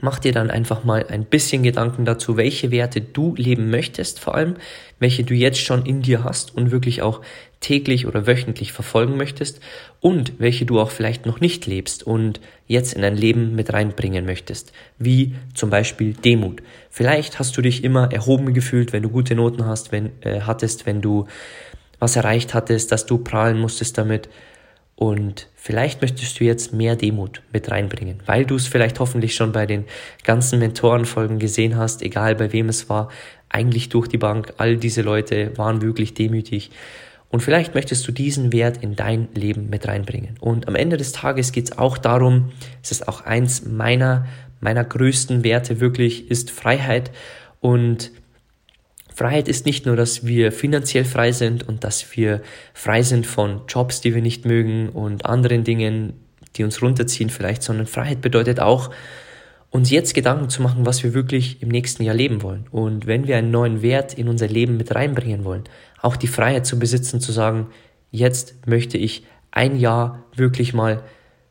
Mach 0.00 0.18
dir 0.18 0.32
dann 0.32 0.50
einfach 0.50 0.84
mal 0.84 1.06
ein 1.08 1.24
bisschen 1.24 1.62
Gedanken 1.62 2.04
dazu, 2.04 2.36
welche 2.36 2.70
Werte 2.70 3.00
du 3.00 3.34
leben 3.36 3.70
möchtest, 3.70 4.20
vor 4.20 4.34
allem, 4.34 4.56
welche 4.98 5.24
du 5.24 5.34
jetzt 5.34 5.60
schon 5.60 5.84
in 5.84 6.02
dir 6.02 6.24
hast 6.24 6.54
und 6.54 6.70
wirklich 6.70 7.02
auch 7.02 7.20
täglich 7.60 8.06
oder 8.06 8.26
wöchentlich 8.26 8.72
verfolgen 8.72 9.16
möchtest 9.16 9.60
und 10.00 10.34
welche 10.38 10.64
du 10.64 10.78
auch 10.78 10.90
vielleicht 10.90 11.26
noch 11.26 11.40
nicht 11.40 11.66
lebst 11.66 12.04
und 12.06 12.40
jetzt 12.68 12.92
in 12.92 13.02
dein 13.02 13.16
Leben 13.16 13.56
mit 13.56 13.72
reinbringen 13.72 14.24
möchtest, 14.24 14.72
wie 14.98 15.34
zum 15.54 15.70
Beispiel 15.70 16.12
Demut. 16.12 16.62
Vielleicht 16.90 17.38
hast 17.38 17.56
du 17.56 17.62
dich 17.62 17.82
immer 17.82 18.12
erhoben 18.12 18.54
gefühlt, 18.54 18.92
wenn 18.92 19.02
du 19.02 19.08
gute 19.08 19.34
Noten 19.34 19.66
hast, 19.66 19.90
wenn, 19.90 20.10
äh, 20.20 20.42
hattest, 20.42 20.86
wenn 20.86 21.00
du 21.00 21.26
was 21.98 22.14
erreicht 22.14 22.54
hattest, 22.54 22.92
dass 22.92 23.06
du 23.06 23.18
prahlen 23.18 23.58
musstest 23.58 23.98
damit 23.98 24.28
und 24.98 25.46
vielleicht 25.54 26.02
möchtest 26.02 26.40
du 26.40 26.44
jetzt 26.44 26.72
mehr 26.72 26.96
Demut 26.96 27.40
mit 27.52 27.70
reinbringen, 27.70 28.18
weil 28.26 28.44
du 28.44 28.56
es 28.56 28.66
vielleicht 28.66 28.98
hoffentlich 28.98 29.36
schon 29.36 29.52
bei 29.52 29.64
den 29.64 29.84
ganzen 30.24 30.58
Mentorenfolgen 30.58 31.38
gesehen 31.38 31.76
hast, 31.76 32.02
egal 32.02 32.34
bei 32.34 32.52
wem 32.52 32.68
es 32.68 32.88
war, 32.88 33.08
eigentlich 33.48 33.90
durch 33.90 34.08
die 34.08 34.18
Bank, 34.18 34.54
all 34.56 34.76
diese 34.76 35.02
Leute 35.02 35.56
waren 35.56 35.82
wirklich 35.82 36.14
demütig. 36.14 36.72
Und 37.28 37.44
vielleicht 37.44 37.76
möchtest 37.76 38.08
du 38.08 38.12
diesen 38.12 38.52
Wert 38.52 38.82
in 38.82 38.96
dein 38.96 39.28
Leben 39.34 39.70
mit 39.70 39.86
reinbringen. 39.86 40.34
Und 40.40 40.66
am 40.66 40.74
Ende 40.74 40.96
des 40.96 41.12
Tages 41.12 41.52
geht 41.52 41.66
es 41.66 41.78
auch 41.78 41.96
darum, 41.96 42.50
es 42.82 42.90
ist 42.90 43.06
auch 43.06 43.20
eins 43.20 43.64
meiner, 43.64 44.26
meiner 44.60 44.82
größten 44.82 45.44
Werte 45.44 45.78
wirklich, 45.78 46.28
ist 46.28 46.50
Freiheit. 46.50 47.12
Und 47.60 48.10
Freiheit 49.18 49.48
ist 49.48 49.66
nicht 49.66 49.84
nur, 49.84 49.96
dass 49.96 50.28
wir 50.28 50.52
finanziell 50.52 51.04
frei 51.04 51.32
sind 51.32 51.66
und 51.66 51.82
dass 51.82 52.16
wir 52.16 52.40
frei 52.72 53.02
sind 53.02 53.26
von 53.26 53.62
Jobs, 53.66 54.00
die 54.00 54.14
wir 54.14 54.22
nicht 54.22 54.44
mögen 54.44 54.90
und 54.90 55.26
anderen 55.26 55.64
Dingen, 55.64 56.12
die 56.54 56.62
uns 56.62 56.80
runterziehen 56.82 57.28
vielleicht, 57.28 57.64
sondern 57.64 57.88
Freiheit 57.88 58.20
bedeutet 58.20 58.60
auch, 58.60 58.90
uns 59.70 59.90
jetzt 59.90 60.14
Gedanken 60.14 60.50
zu 60.50 60.62
machen, 60.62 60.86
was 60.86 61.02
wir 61.02 61.14
wirklich 61.14 61.60
im 61.62 61.68
nächsten 61.68 62.04
Jahr 62.04 62.14
leben 62.14 62.42
wollen. 62.42 62.68
Und 62.70 63.08
wenn 63.08 63.26
wir 63.26 63.36
einen 63.36 63.50
neuen 63.50 63.82
Wert 63.82 64.14
in 64.14 64.28
unser 64.28 64.46
Leben 64.46 64.76
mit 64.76 64.94
reinbringen 64.94 65.44
wollen, 65.44 65.64
auch 66.00 66.14
die 66.14 66.28
Freiheit 66.28 66.64
zu 66.64 66.78
besitzen, 66.78 67.20
zu 67.20 67.32
sagen, 67.32 67.66
jetzt 68.12 68.68
möchte 68.68 68.98
ich 68.98 69.24
ein 69.50 69.80
Jahr 69.80 70.26
wirklich 70.36 70.74
mal 70.74 71.02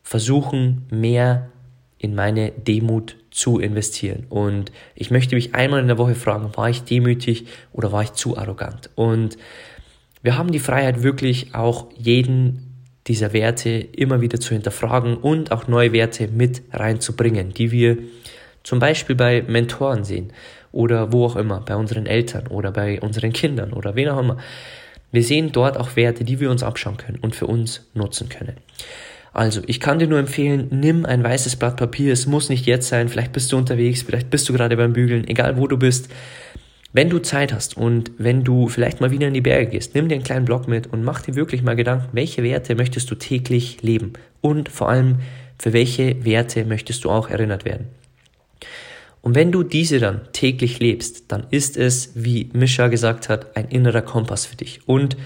versuchen, 0.02 0.86
mehr 0.90 1.50
in 1.98 2.14
meine 2.14 2.50
Demut 2.50 3.18
zu 3.30 3.58
investieren. 3.58 4.26
Und 4.28 4.72
ich 4.94 5.10
möchte 5.10 5.34
mich 5.34 5.54
einmal 5.54 5.80
in 5.80 5.86
der 5.86 5.98
Woche 5.98 6.14
fragen, 6.14 6.50
war 6.56 6.70
ich 6.70 6.82
demütig 6.84 7.46
oder 7.72 7.92
war 7.92 8.02
ich 8.02 8.12
zu 8.12 8.36
arrogant? 8.36 8.90
Und 8.94 9.36
wir 10.22 10.36
haben 10.36 10.50
die 10.50 10.58
Freiheit 10.58 11.02
wirklich 11.02 11.54
auch 11.54 11.88
jeden 11.96 12.68
dieser 13.06 13.32
Werte 13.32 13.70
immer 13.70 14.20
wieder 14.20 14.38
zu 14.38 14.52
hinterfragen 14.52 15.16
und 15.16 15.50
auch 15.50 15.66
neue 15.66 15.92
Werte 15.92 16.28
mit 16.28 16.62
reinzubringen, 16.72 17.54
die 17.54 17.70
wir 17.70 17.98
zum 18.62 18.78
Beispiel 18.78 19.16
bei 19.16 19.42
Mentoren 19.42 20.04
sehen 20.04 20.32
oder 20.72 21.12
wo 21.12 21.24
auch 21.24 21.36
immer, 21.36 21.60
bei 21.60 21.74
unseren 21.76 22.06
Eltern 22.06 22.48
oder 22.48 22.70
bei 22.70 23.00
unseren 23.00 23.32
Kindern 23.32 23.72
oder 23.72 23.94
wen 23.94 24.08
auch 24.08 24.20
immer. 24.20 24.36
Wir 25.10 25.22
sehen 25.24 25.52
dort 25.52 25.78
auch 25.78 25.96
Werte, 25.96 26.24
die 26.24 26.38
wir 26.38 26.50
uns 26.50 26.62
abschauen 26.62 26.98
können 26.98 27.18
und 27.22 27.34
für 27.34 27.46
uns 27.46 27.88
nutzen 27.94 28.28
können. 28.28 28.56
Also, 29.32 29.60
ich 29.66 29.80
kann 29.80 29.98
dir 29.98 30.08
nur 30.08 30.18
empfehlen, 30.18 30.68
nimm 30.70 31.04
ein 31.04 31.22
weißes 31.22 31.56
Blatt 31.56 31.76
Papier. 31.76 32.12
Es 32.12 32.26
muss 32.26 32.48
nicht 32.48 32.66
jetzt 32.66 32.88
sein. 32.88 33.08
Vielleicht 33.08 33.32
bist 33.32 33.52
du 33.52 33.56
unterwegs, 33.56 34.02
vielleicht 34.02 34.30
bist 34.30 34.48
du 34.48 34.52
gerade 34.52 34.76
beim 34.76 34.92
Bügeln, 34.92 35.26
egal 35.28 35.56
wo 35.56 35.66
du 35.66 35.76
bist. 35.76 36.08
Wenn 36.92 37.10
du 37.10 37.18
Zeit 37.18 37.52
hast 37.52 37.76
und 37.76 38.12
wenn 38.16 38.44
du 38.44 38.68
vielleicht 38.68 39.00
mal 39.00 39.10
wieder 39.10 39.28
in 39.28 39.34
die 39.34 39.42
Berge 39.42 39.70
gehst, 39.70 39.94
nimm 39.94 40.08
dir 40.08 40.14
einen 40.14 40.24
kleinen 40.24 40.46
Block 40.46 40.68
mit 40.68 40.86
und 40.86 41.04
mach 41.04 41.20
dir 41.20 41.34
wirklich 41.34 41.62
mal 41.62 41.76
Gedanken, 41.76 42.08
welche 42.12 42.42
Werte 42.42 42.74
möchtest 42.74 43.10
du 43.10 43.14
täglich 43.14 43.82
leben? 43.82 44.14
Und 44.40 44.70
vor 44.70 44.88
allem, 44.88 45.16
für 45.58 45.74
welche 45.74 46.24
Werte 46.24 46.64
möchtest 46.64 47.04
du 47.04 47.10
auch 47.10 47.28
erinnert 47.28 47.66
werden? 47.66 47.88
Und 49.20 49.34
wenn 49.34 49.52
du 49.52 49.62
diese 49.64 49.98
dann 49.98 50.22
täglich 50.32 50.78
lebst, 50.78 51.30
dann 51.30 51.46
ist 51.50 51.76
es, 51.76 52.12
wie 52.14 52.48
Mischa 52.54 52.88
gesagt 52.88 53.28
hat, 53.28 53.56
ein 53.56 53.68
innerer 53.68 54.00
Kompass 54.00 54.46
für 54.46 54.56
dich. 54.56 54.80
Und 54.86 55.16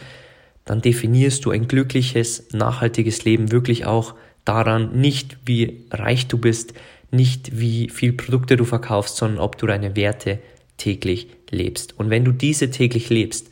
dann 0.64 0.80
definierst 0.80 1.44
du 1.44 1.50
ein 1.50 1.68
glückliches, 1.68 2.48
nachhaltiges 2.52 3.24
Leben 3.24 3.50
wirklich 3.50 3.86
auch 3.86 4.14
daran, 4.44 4.92
nicht 4.98 5.38
wie 5.44 5.86
reich 5.90 6.28
du 6.28 6.38
bist, 6.38 6.74
nicht 7.10 7.58
wie 7.58 7.88
viel 7.90 8.12
Produkte 8.12 8.56
du 8.56 8.64
verkaufst, 8.64 9.16
sondern 9.16 9.40
ob 9.40 9.58
du 9.58 9.66
deine 9.66 9.96
Werte 9.96 10.38
täglich 10.76 11.28
lebst. 11.50 11.98
Und 11.98 12.10
wenn 12.10 12.24
du 12.24 12.32
diese 12.32 12.70
täglich 12.70 13.10
lebst, 13.10 13.50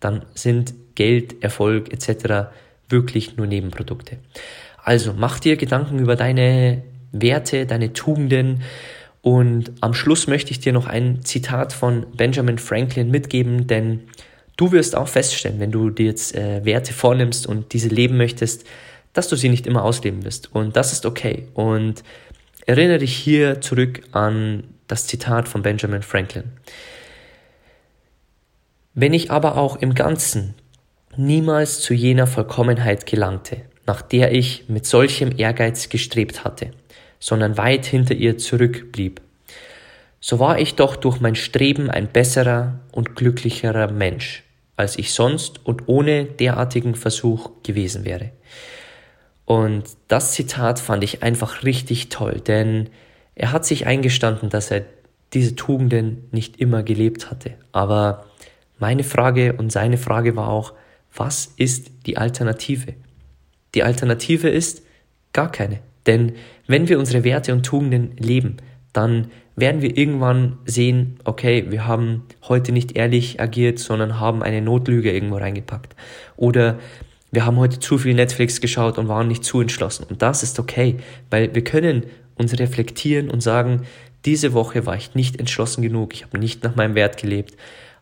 dann 0.00 0.24
sind 0.34 0.74
Geld, 0.94 1.42
Erfolg 1.42 1.92
etc. 1.92 2.50
wirklich 2.88 3.36
nur 3.36 3.46
Nebenprodukte. 3.46 4.18
Also 4.82 5.14
mach 5.16 5.38
dir 5.38 5.56
Gedanken 5.56 5.98
über 5.98 6.16
deine 6.16 6.82
Werte, 7.12 7.66
deine 7.66 7.92
Tugenden. 7.92 8.62
Und 9.20 9.72
am 9.80 9.94
Schluss 9.94 10.26
möchte 10.26 10.50
ich 10.50 10.58
dir 10.58 10.72
noch 10.72 10.86
ein 10.86 11.24
Zitat 11.24 11.72
von 11.72 12.06
Benjamin 12.16 12.58
Franklin 12.58 13.10
mitgeben, 13.10 13.68
denn 13.68 14.00
Du 14.56 14.72
wirst 14.72 14.96
auch 14.96 15.08
feststellen, 15.08 15.60
wenn 15.60 15.72
du 15.72 15.90
dir 15.90 16.06
jetzt 16.06 16.34
äh, 16.34 16.64
Werte 16.64 16.92
vornimmst 16.92 17.46
und 17.46 17.72
diese 17.72 17.88
leben 17.88 18.16
möchtest, 18.16 18.66
dass 19.12 19.28
du 19.28 19.36
sie 19.36 19.48
nicht 19.48 19.66
immer 19.66 19.84
ausleben 19.84 20.24
wirst. 20.24 20.54
Und 20.54 20.76
das 20.76 20.92
ist 20.92 21.06
okay. 21.06 21.48
Und 21.54 22.02
erinnere 22.66 22.98
dich 22.98 23.14
hier 23.16 23.60
zurück 23.60 24.02
an 24.12 24.64
das 24.88 25.06
Zitat 25.06 25.48
von 25.48 25.62
Benjamin 25.62 26.02
Franklin. 26.02 26.52
Wenn 28.94 29.14
ich 29.14 29.30
aber 29.30 29.56
auch 29.56 29.76
im 29.76 29.94
Ganzen 29.94 30.54
niemals 31.16 31.80
zu 31.80 31.94
jener 31.94 32.26
Vollkommenheit 32.26 33.06
gelangte, 33.06 33.62
nach 33.86 34.02
der 34.02 34.32
ich 34.32 34.68
mit 34.68 34.84
solchem 34.86 35.32
Ehrgeiz 35.36 35.88
gestrebt 35.88 36.44
hatte, 36.44 36.72
sondern 37.18 37.56
weit 37.56 37.86
hinter 37.86 38.14
ihr 38.14 38.36
zurückblieb, 38.36 39.21
so 40.24 40.38
war 40.38 40.60
ich 40.60 40.76
doch 40.76 40.94
durch 40.94 41.20
mein 41.20 41.34
Streben 41.34 41.90
ein 41.90 42.06
besserer 42.06 42.78
und 42.92 43.16
glücklicherer 43.16 43.90
Mensch, 43.90 44.44
als 44.76 44.96
ich 44.96 45.12
sonst 45.12 45.66
und 45.66 45.88
ohne 45.88 46.24
derartigen 46.26 46.94
Versuch 46.94 47.50
gewesen 47.64 48.04
wäre. 48.04 48.30
Und 49.46 49.82
das 50.06 50.32
Zitat 50.32 50.78
fand 50.78 51.02
ich 51.02 51.24
einfach 51.24 51.64
richtig 51.64 52.08
toll, 52.08 52.40
denn 52.40 52.88
er 53.34 53.50
hat 53.50 53.66
sich 53.66 53.86
eingestanden, 53.86 54.48
dass 54.48 54.70
er 54.70 54.84
diese 55.32 55.56
Tugenden 55.56 56.28
nicht 56.30 56.60
immer 56.60 56.84
gelebt 56.84 57.28
hatte. 57.28 57.54
Aber 57.72 58.26
meine 58.78 59.02
Frage 59.02 59.54
und 59.54 59.72
seine 59.72 59.98
Frage 59.98 60.36
war 60.36 60.48
auch, 60.48 60.72
was 61.12 61.52
ist 61.56 61.90
die 62.06 62.16
Alternative? 62.16 62.94
Die 63.74 63.82
Alternative 63.82 64.48
ist 64.48 64.82
gar 65.32 65.50
keine. 65.50 65.80
Denn 66.06 66.34
wenn 66.68 66.88
wir 66.88 67.00
unsere 67.00 67.24
Werte 67.24 67.52
und 67.52 67.66
Tugenden 67.66 68.16
leben, 68.18 68.58
dann 68.92 69.30
werden 69.56 69.82
wir 69.82 69.96
irgendwann 69.96 70.58
sehen, 70.64 71.18
okay, 71.24 71.66
wir 71.68 71.86
haben 71.86 72.24
heute 72.48 72.72
nicht 72.72 72.96
ehrlich 72.96 73.40
agiert, 73.40 73.78
sondern 73.78 74.18
haben 74.18 74.42
eine 74.42 74.62
Notlüge 74.62 75.12
irgendwo 75.12 75.36
reingepackt. 75.36 75.94
Oder 76.36 76.78
wir 77.30 77.46
haben 77.46 77.56
heute 77.56 77.78
zu 77.78 77.98
viel 77.98 78.14
Netflix 78.14 78.60
geschaut 78.60 78.98
und 78.98 79.08
waren 79.08 79.28
nicht 79.28 79.44
zu 79.44 79.60
entschlossen. 79.60 80.04
Und 80.08 80.22
das 80.22 80.42
ist 80.42 80.58
okay, 80.58 80.96
weil 81.30 81.54
wir 81.54 81.64
können 81.64 82.04
uns 82.36 82.58
reflektieren 82.58 83.30
und 83.30 83.42
sagen, 83.42 83.82
diese 84.24 84.52
Woche 84.52 84.86
war 84.86 84.96
ich 84.96 85.14
nicht 85.14 85.38
entschlossen 85.38 85.82
genug, 85.82 86.14
ich 86.14 86.24
habe 86.24 86.38
nicht 86.38 86.62
nach 86.62 86.76
meinem 86.76 86.94
Wert 86.94 87.16
gelebt, 87.16 87.56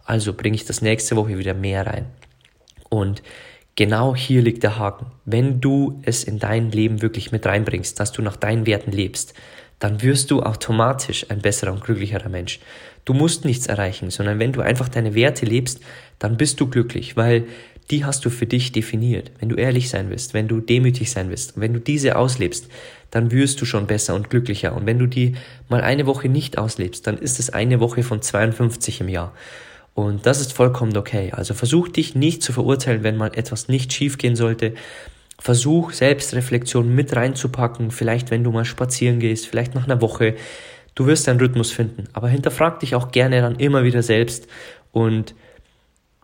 also 0.04 0.34
bringe 0.34 0.56
ich 0.56 0.64
das 0.64 0.82
nächste 0.82 1.16
Woche 1.16 1.38
wieder 1.38 1.54
mehr 1.54 1.86
rein. 1.86 2.06
Und 2.88 3.22
genau 3.76 4.14
hier 4.14 4.42
liegt 4.42 4.62
der 4.62 4.78
Haken. 4.78 5.06
Wenn 5.24 5.60
du 5.60 6.00
es 6.02 6.24
in 6.24 6.38
dein 6.38 6.70
Leben 6.70 7.00
wirklich 7.00 7.32
mit 7.32 7.46
reinbringst, 7.46 7.98
dass 7.98 8.12
du 8.12 8.22
nach 8.22 8.36
deinen 8.36 8.66
Werten 8.66 8.92
lebst, 8.92 9.34
dann 9.80 10.02
wirst 10.02 10.30
du 10.30 10.42
automatisch 10.42 11.26
ein 11.30 11.40
besserer 11.40 11.72
und 11.72 11.82
glücklicherer 11.82 12.28
Mensch. 12.28 12.60
Du 13.04 13.14
musst 13.14 13.44
nichts 13.44 13.66
erreichen, 13.66 14.10
sondern 14.10 14.38
wenn 14.38 14.52
du 14.52 14.60
einfach 14.60 14.88
deine 14.88 15.14
Werte 15.14 15.46
lebst, 15.46 15.80
dann 16.18 16.36
bist 16.36 16.60
du 16.60 16.68
glücklich, 16.68 17.16
weil 17.16 17.46
die 17.90 18.04
hast 18.04 18.24
du 18.24 18.30
für 18.30 18.46
dich 18.46 18.72
definiert. 18.72 19.32
Wenn 19.40 19.48
du 19.48 19.56
ehrlich 19.56 19.88
sein 19.88 20.10
willst, 20.10 20.32
wenn 20.32 20.46
du 20.46 20.60
demütig 20.60 21.10
sein 21.10 21.28
willst, 21.28 21.58
wenn 21.58 21.72
du 21.72 21.80
diese 21.80 22.16
auslebst, 22.16 22.68
dann 23.10 23.32
wirst 23.32 23.60
du 23.60 23.64
schon 23.64 23.86
besser 23.86 24.14
und 24.14 24.30
glücklicher. 24.30 24.76
Und 24.76 24.86
wenn 24.86 24.98
du 24.98 25.06
die 25.06 25.34
mal 25.68 25.80
eine 25.80 26.06
Woche 26.06 26.28
nicht 26.28 26.58
auslebst, 26.58 27.06
dann 27.06 27.18
ist 27.18 27.40
es 27.40 27.50
eine 27.50 27.80
Woche 27.80 28.04
von 28.04 28.22
52 28.22 29.00
im 29.00 29.08
Jahr. 29.08 29.34
Und 29.94 30.24
das 30.26 30.40
ist 30.40 30.52
vollkommen 30.52 30.96
okay. 30.96 31.32
Also 31.32 31.54
versuch 31.54 31.88
dich 31.88 32.14
nicht 32.14 32.42
zu 32.42 32.52
verurteilen, 32.52 33.02
wenn 33.02 33.16
mal 33.16 33.32
etwas 33.34 33.66
nicht 33.66 33.92
schief 33.92 34.18
gehen 34.18 34.36
sollte, 34.36 34.74
Versuch 35.40 35.92
Selbstreflexion 35.92 36.94
mit 36.94 37.16
reinzupacken, 37.16 37.90
vielleicht 37.90 38.30
wenn 38.30 38.44
du 38.44 38.52
mal 38.52 38.66
spazieren 38.66 39.18
gehst, 39.20 39.46
vielleicht 39.46 39.74
nach 39.74 39.84
einer 39.84 40.02
Woche. 40.02 40.36
Du 40.94 41.06
wirst 41.06 41.26
deinen 41.26 41.40
Rhythmus 41.40 41.72
finden, 41.72 42.04
aber 42.12 42.28
hinterfrag 42.28 42.78
dich 42.80 42.94
auch 42.94 43.10
gerne 43.10 43.40
dann 43.40 43.56
immer 43.56 43.82
wieder 43.82 44.02
selbst 44.02 44.46
und 44.92 45.34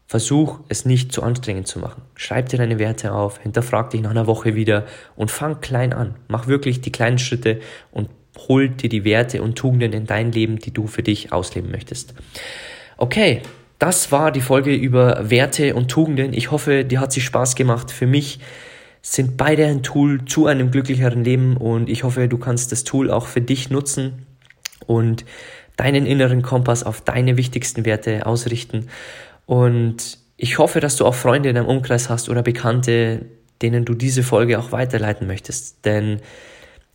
versuch 0.06 0.60
es 0.68 0.84
nicht 0.84 1.12
zu 1.12 1.22
anstrengend 1.22 1.66
zu 1.66 1.78
machen. 1.78 2.02
Schreib 2.14 2.50
dir 2.50 2.58
deine 2.58 2.78
Werte 2.78 3.12
auf, 3.12 3.38
hinterfrag 3.38 3.90
dich 3.90 4.02
nach 4.02 4.10
einer 4.10 4.26
Woche 4.26 4.54
wieder 4.54 4.84
und 5.16 5.30
fang 5.30 5.62
klein 5.62 5.94
an. 5.94 6.14
Mach 6.28 6.46
wirklich 6.46 6.82
die 6.82 6.92
kleinen 6.92 7.18
Schritte 7.18 7.60
und 7.90 8.10
hol 8.48 8.68
dir 8.68 8.90
die 8.90 9.04
Werte 9.04 9.42
und 9.42 9.56
Tugenden 9.56 9.94
in 9.94 10.06
dein 10.06 10.30
Leben, 10.30 10.58
die 10.58 10.72
du 10.72 10.86
für 10.86 11.02
dich 11.02 11.32
ausleben 11.32 11.70
möchtest. 11.70 12.14
Okay, 12.98 13.40
das 13.78 14.12
war 14.12 14.30
die 14.30 14.42
Folge 14.42 14.74
über 14.74 15.30
Werte 15.30 15.74
und 15.74 15.90
Tugenden. 15.90 16.34
Ich 16.34 16.50
hoffe, 16.50 16.84
dir 16.84 17.00
hat 17.00 17.12
sie 17.12 17.22
Spaß 17.22 17.54
gemacht. 17.56 17.90
Für 17.90 18.06
mich 18.06 18.40
sind 19.08 19.36
beide 19.36 19.66
ein 19.66 19.84
Tool 19.84 20.24
zu 20.24 20.46
einem 20.46 20.72
glücklicheren 20.72 21.22
Leben 21.22 21.56
und 21.56 21.88
ich 21.88 22.02
hoffe, 22.02 22.26
du 22.26 22.38
kannst 22.38 22.72
das 22.72 22.82
Tool 22.82 23.10
auch 23.10 23.26
für 23.26 23.40
dich 23.40 23.70
nutzen. 23.70 24.26
und 24.86 25.24
deinen 25.76 26.06
inneren 26.06 26.42
Kompass 26.42 26.84
auf 26.84 27.02
deine 27.02 27.36
wichtigsten 27.36 27.84
Werte 27.84 28.24
ausrichten. 28.24 28.88
Und 29.46 30.18
ich 30.36 30.58
hoffe, 30.58 30.80
dass 30.80 30.96
du 30.96 31.04
auch 31.04 31.14
Freunde 31.14 31.50
in 31.50 31.54
deinem 31.54 31.66
Umkreis 31.66 32.08
hast 32.08 32.28
oder 32.28 32.42
Bekannte, 32.42 33.26
denen 33.62 33.84
du 33.84 33.94
diese 33.94 34.22
Folge 34.22 34.58
auch 34.58 34.72
weiterleiten 34.72 35.26
möchtest. 35.26 35.84
Denn 35.84 36.20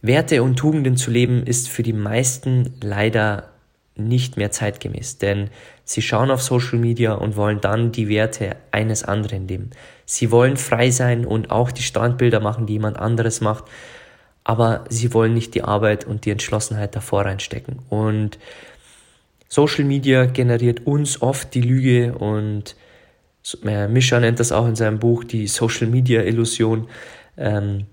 Werte 0.02 0.42
und 0.42 0.58
Tugenden 0.58 0.96
zu 0.96 1.12
leben 1.12 1.46
ist 1.46 1.70
für 1.70 1.84
die 1.84 1.94
meisten 1.94 2.74
leider 2.82 3.52
nicht 3.96 4.38
mehr 4.38 4.52
zeitgemäß, 4.52 5.18
denn 5.18 5.50
sie 5.84 6.02
schauen 6.02 6.32
auf 6.32 6.42
Social 6.42 6.80
Media 6.80 7.14
und 7.14 7.36
wollen 7.36 7.62
dann 7.62 7.92
die 7.92 8.08
Werte 8.10 8.56
eines 8.72 9.04
anderen 9.04 9.48
leben. 9.48 9.70
Sie 10.12 10.30
wollen 10.30 10.58
frei 10.58 10.92
sein 10.92 11.26
und 11.26 11.52
auch 11.52 11.72
die 11.72 11.84
Standbilder 11.84 12.42
machen, 12.42 12.66
die 12.66 12.74
jemand 12.74 13.00
anderes 13.00 13.40
macht, 13.40 13.64
aber 14.44 14.84
sie 14.90 15.14
wollen 15.14 15.34
nicht 15.34 15.56
die 15.56 15.64
Arbeit 15.64 16.04
und 16.04 16.26
die 16.26 16.32
Entschlossenheit 16.32 16.98
davor 16.98 17.24
reinstecken. 17.24 17.80
Und 17.88 18.38
Social 19.48 19.86
Media 19.86 20.26
generiert 20.26 20.86
uns 20.86 21.22
oft 21.22 21.54
die 21.54 21.62
Lüge 21.62 22.14
und 22.14 22.76
äh, 23.64 23.88
Mischa 23.88 24.20
nennt 24.20 24.42
das 24.42 24.52
auch 24.52 24.68
in 24.68 24.76
seinem 24.76 25.00
Buch 25.00 25.24
die 25.24 25.48
Social 25.48 25.88
Media 25.88 26.24
Illusion. 26.24 26.90
Ähm, 27.38 27.86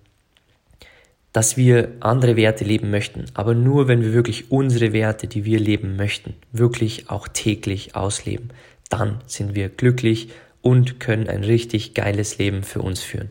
dass 1.33 1.57
wir 1.57 1.92
andere 2.00 2.35
Werte 2.35 2.64
leben 2.64 2.90
möchten, 2.90 3.26
aber 3.35 3.54
nur 3.54 3.87
wenn 3.87 4.02
wir 4.02 4.12
wirklich 4.12 4.50
unsere 4.50 4.92
Werte, 4.92 5.28
die 5.28 5.44
wir 5.44 5.61
leben 5.61 5.94
möchten, 5.94 6.35
wirklich 6.50 7.11
auch 7.11 7.28
täglich 7.28 7.94
ausleben, 7.94 8.48
dann 8.88 9.20
sind 9.26 9.54
wir 9.54 9.68
glücklich 9.68 10.31
und 10.62 11.01
können 11.01 11.29
ein 11.29 11.44
richtig 11.44 11.94
geiles 11.94 12.38
Leben 12.38 12.62
für 12.62 12.81
uns 12.83 13.01
führen. 13.01 13.31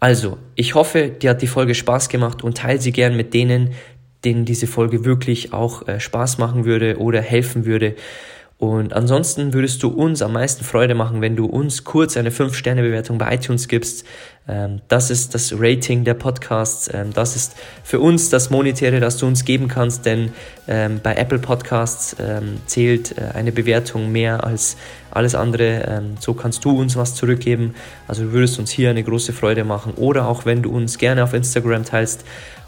Also, 0.00 0.38
ich 0.54 0.74
hoffe, 0.74 1.08
dir 1.08 1.30
hat 1.30 1.42
die 1.42 1.46
Folge 1.46 1.74
Spaß 1.74 2.08
gemacht 2.08 2.44
und 2.44 2.58
teile 2.58 2.80
sie 2.80 2.92
gern 2.92 3.16
mit 3.16 3.32
denen, 3.32 3.70
denen 4.24 4.44
diese 4.44 4.66
Folge 4.66 5.04
wirklich 5.04 5.52
auch 5.52 5.86
äh, 5.88 6.00
Spaß 6.00 6.38
machen 6.38 6.64
würde 6.64 6.98
oder 6.98 7.20
helfen 7.22 7.64
würde. 7.64 7.94
Und 8.58 8.94
ansonsten 8.94 9.52
würdest 9.52 9.82
du 9.82 9.88
uns 9.88 10.22
am 10.22 10.32
meisten 10.32 10.64
Freude 10.64 10.94
machen, 10.94 11.20
wenn 11.20 11.36
du 11.36 11.44
uns 11.44 11.84
kurz 11.84 12.16
eine 12.16 12.30
5-Sterne-Bewertung 12.30 13.18
bei 13.18 13.34
iTunes 13.34 13.68
gibst. 13.68 14.06
Ähm, 14.48 14.80
das 14.88 15.10
ist 15.10 15.34
das 15.34 15.54
Rating 15.58 16.04
der 16.04 16.14
Podcasts. 16.14 16.90
Ähm, 16.92 17.12
das 17.12 17.36
ist 17.36 17.54
für 17.84 18.00
uns 18.00 18.30
das 18.30 18.48
Monetäre, 18.48 18.98
das 18.98 19.18
du 19.18 19.26
uns 19.26 19.44
geben 19.44 19.68
kannst, 19.68 20.06
denn 20.06 20.32
ähm, 20.68 21.00
bei 21.02 21.14
Apple 21.14 21.38
Podcasts 21.38 22.16
zählt 22.64 23.18
äh, 23.18 23.32
eine 23.34 23.52
Bewertung 23.52 24.10
mehr 24.10 24.44
als 24.44 24.78
alles 25.16 25.34
andere. 25.34 26.02
so 26.20 26.34
kannst 26.34 26.64
du 26.64 26.78
uns 26.78 26.96
was 26.96 27.14
zurückgeben. 27.14 27.74
Also 28.06 28.24
du 28.24 28.32
würdest 28.32 28.58
uns 28.58 28.70
hier 28.70 28.90
eine 28.90 29.02
große 29.02 29.32
Freude 29.32 29.64
machen. 29.64 29.94
Oder 29.96 30.28
auch 30.28 30.44
wenn 30.44 30.62
du 30.62 30.70
uns 30.70 30.98
gerne 30.98 31.24
auf 31.24 31.34
Instagram 31.34 31.84
teilst. 31.84 32.24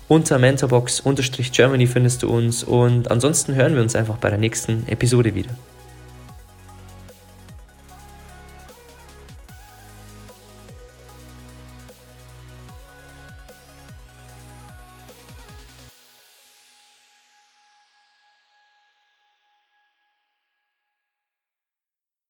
Unter 0.08 0.38
Mentorbox-Germany 0.38 1.86
findest 1.86 2.22
du 2.22 2.30
uns. 2.30 2.64
Und 2.64 3.10
ansonsten 3.10 3.54
hören 3.54 3.74
wir 3.74 3.82
uns 3.82 3.94
einfach 3.94 4.16
bei 4.16 4.30
der 4.30 4.38
nächsten 4.38 4.88
Episode 4.88 5.34
wieder. 5.34 5.50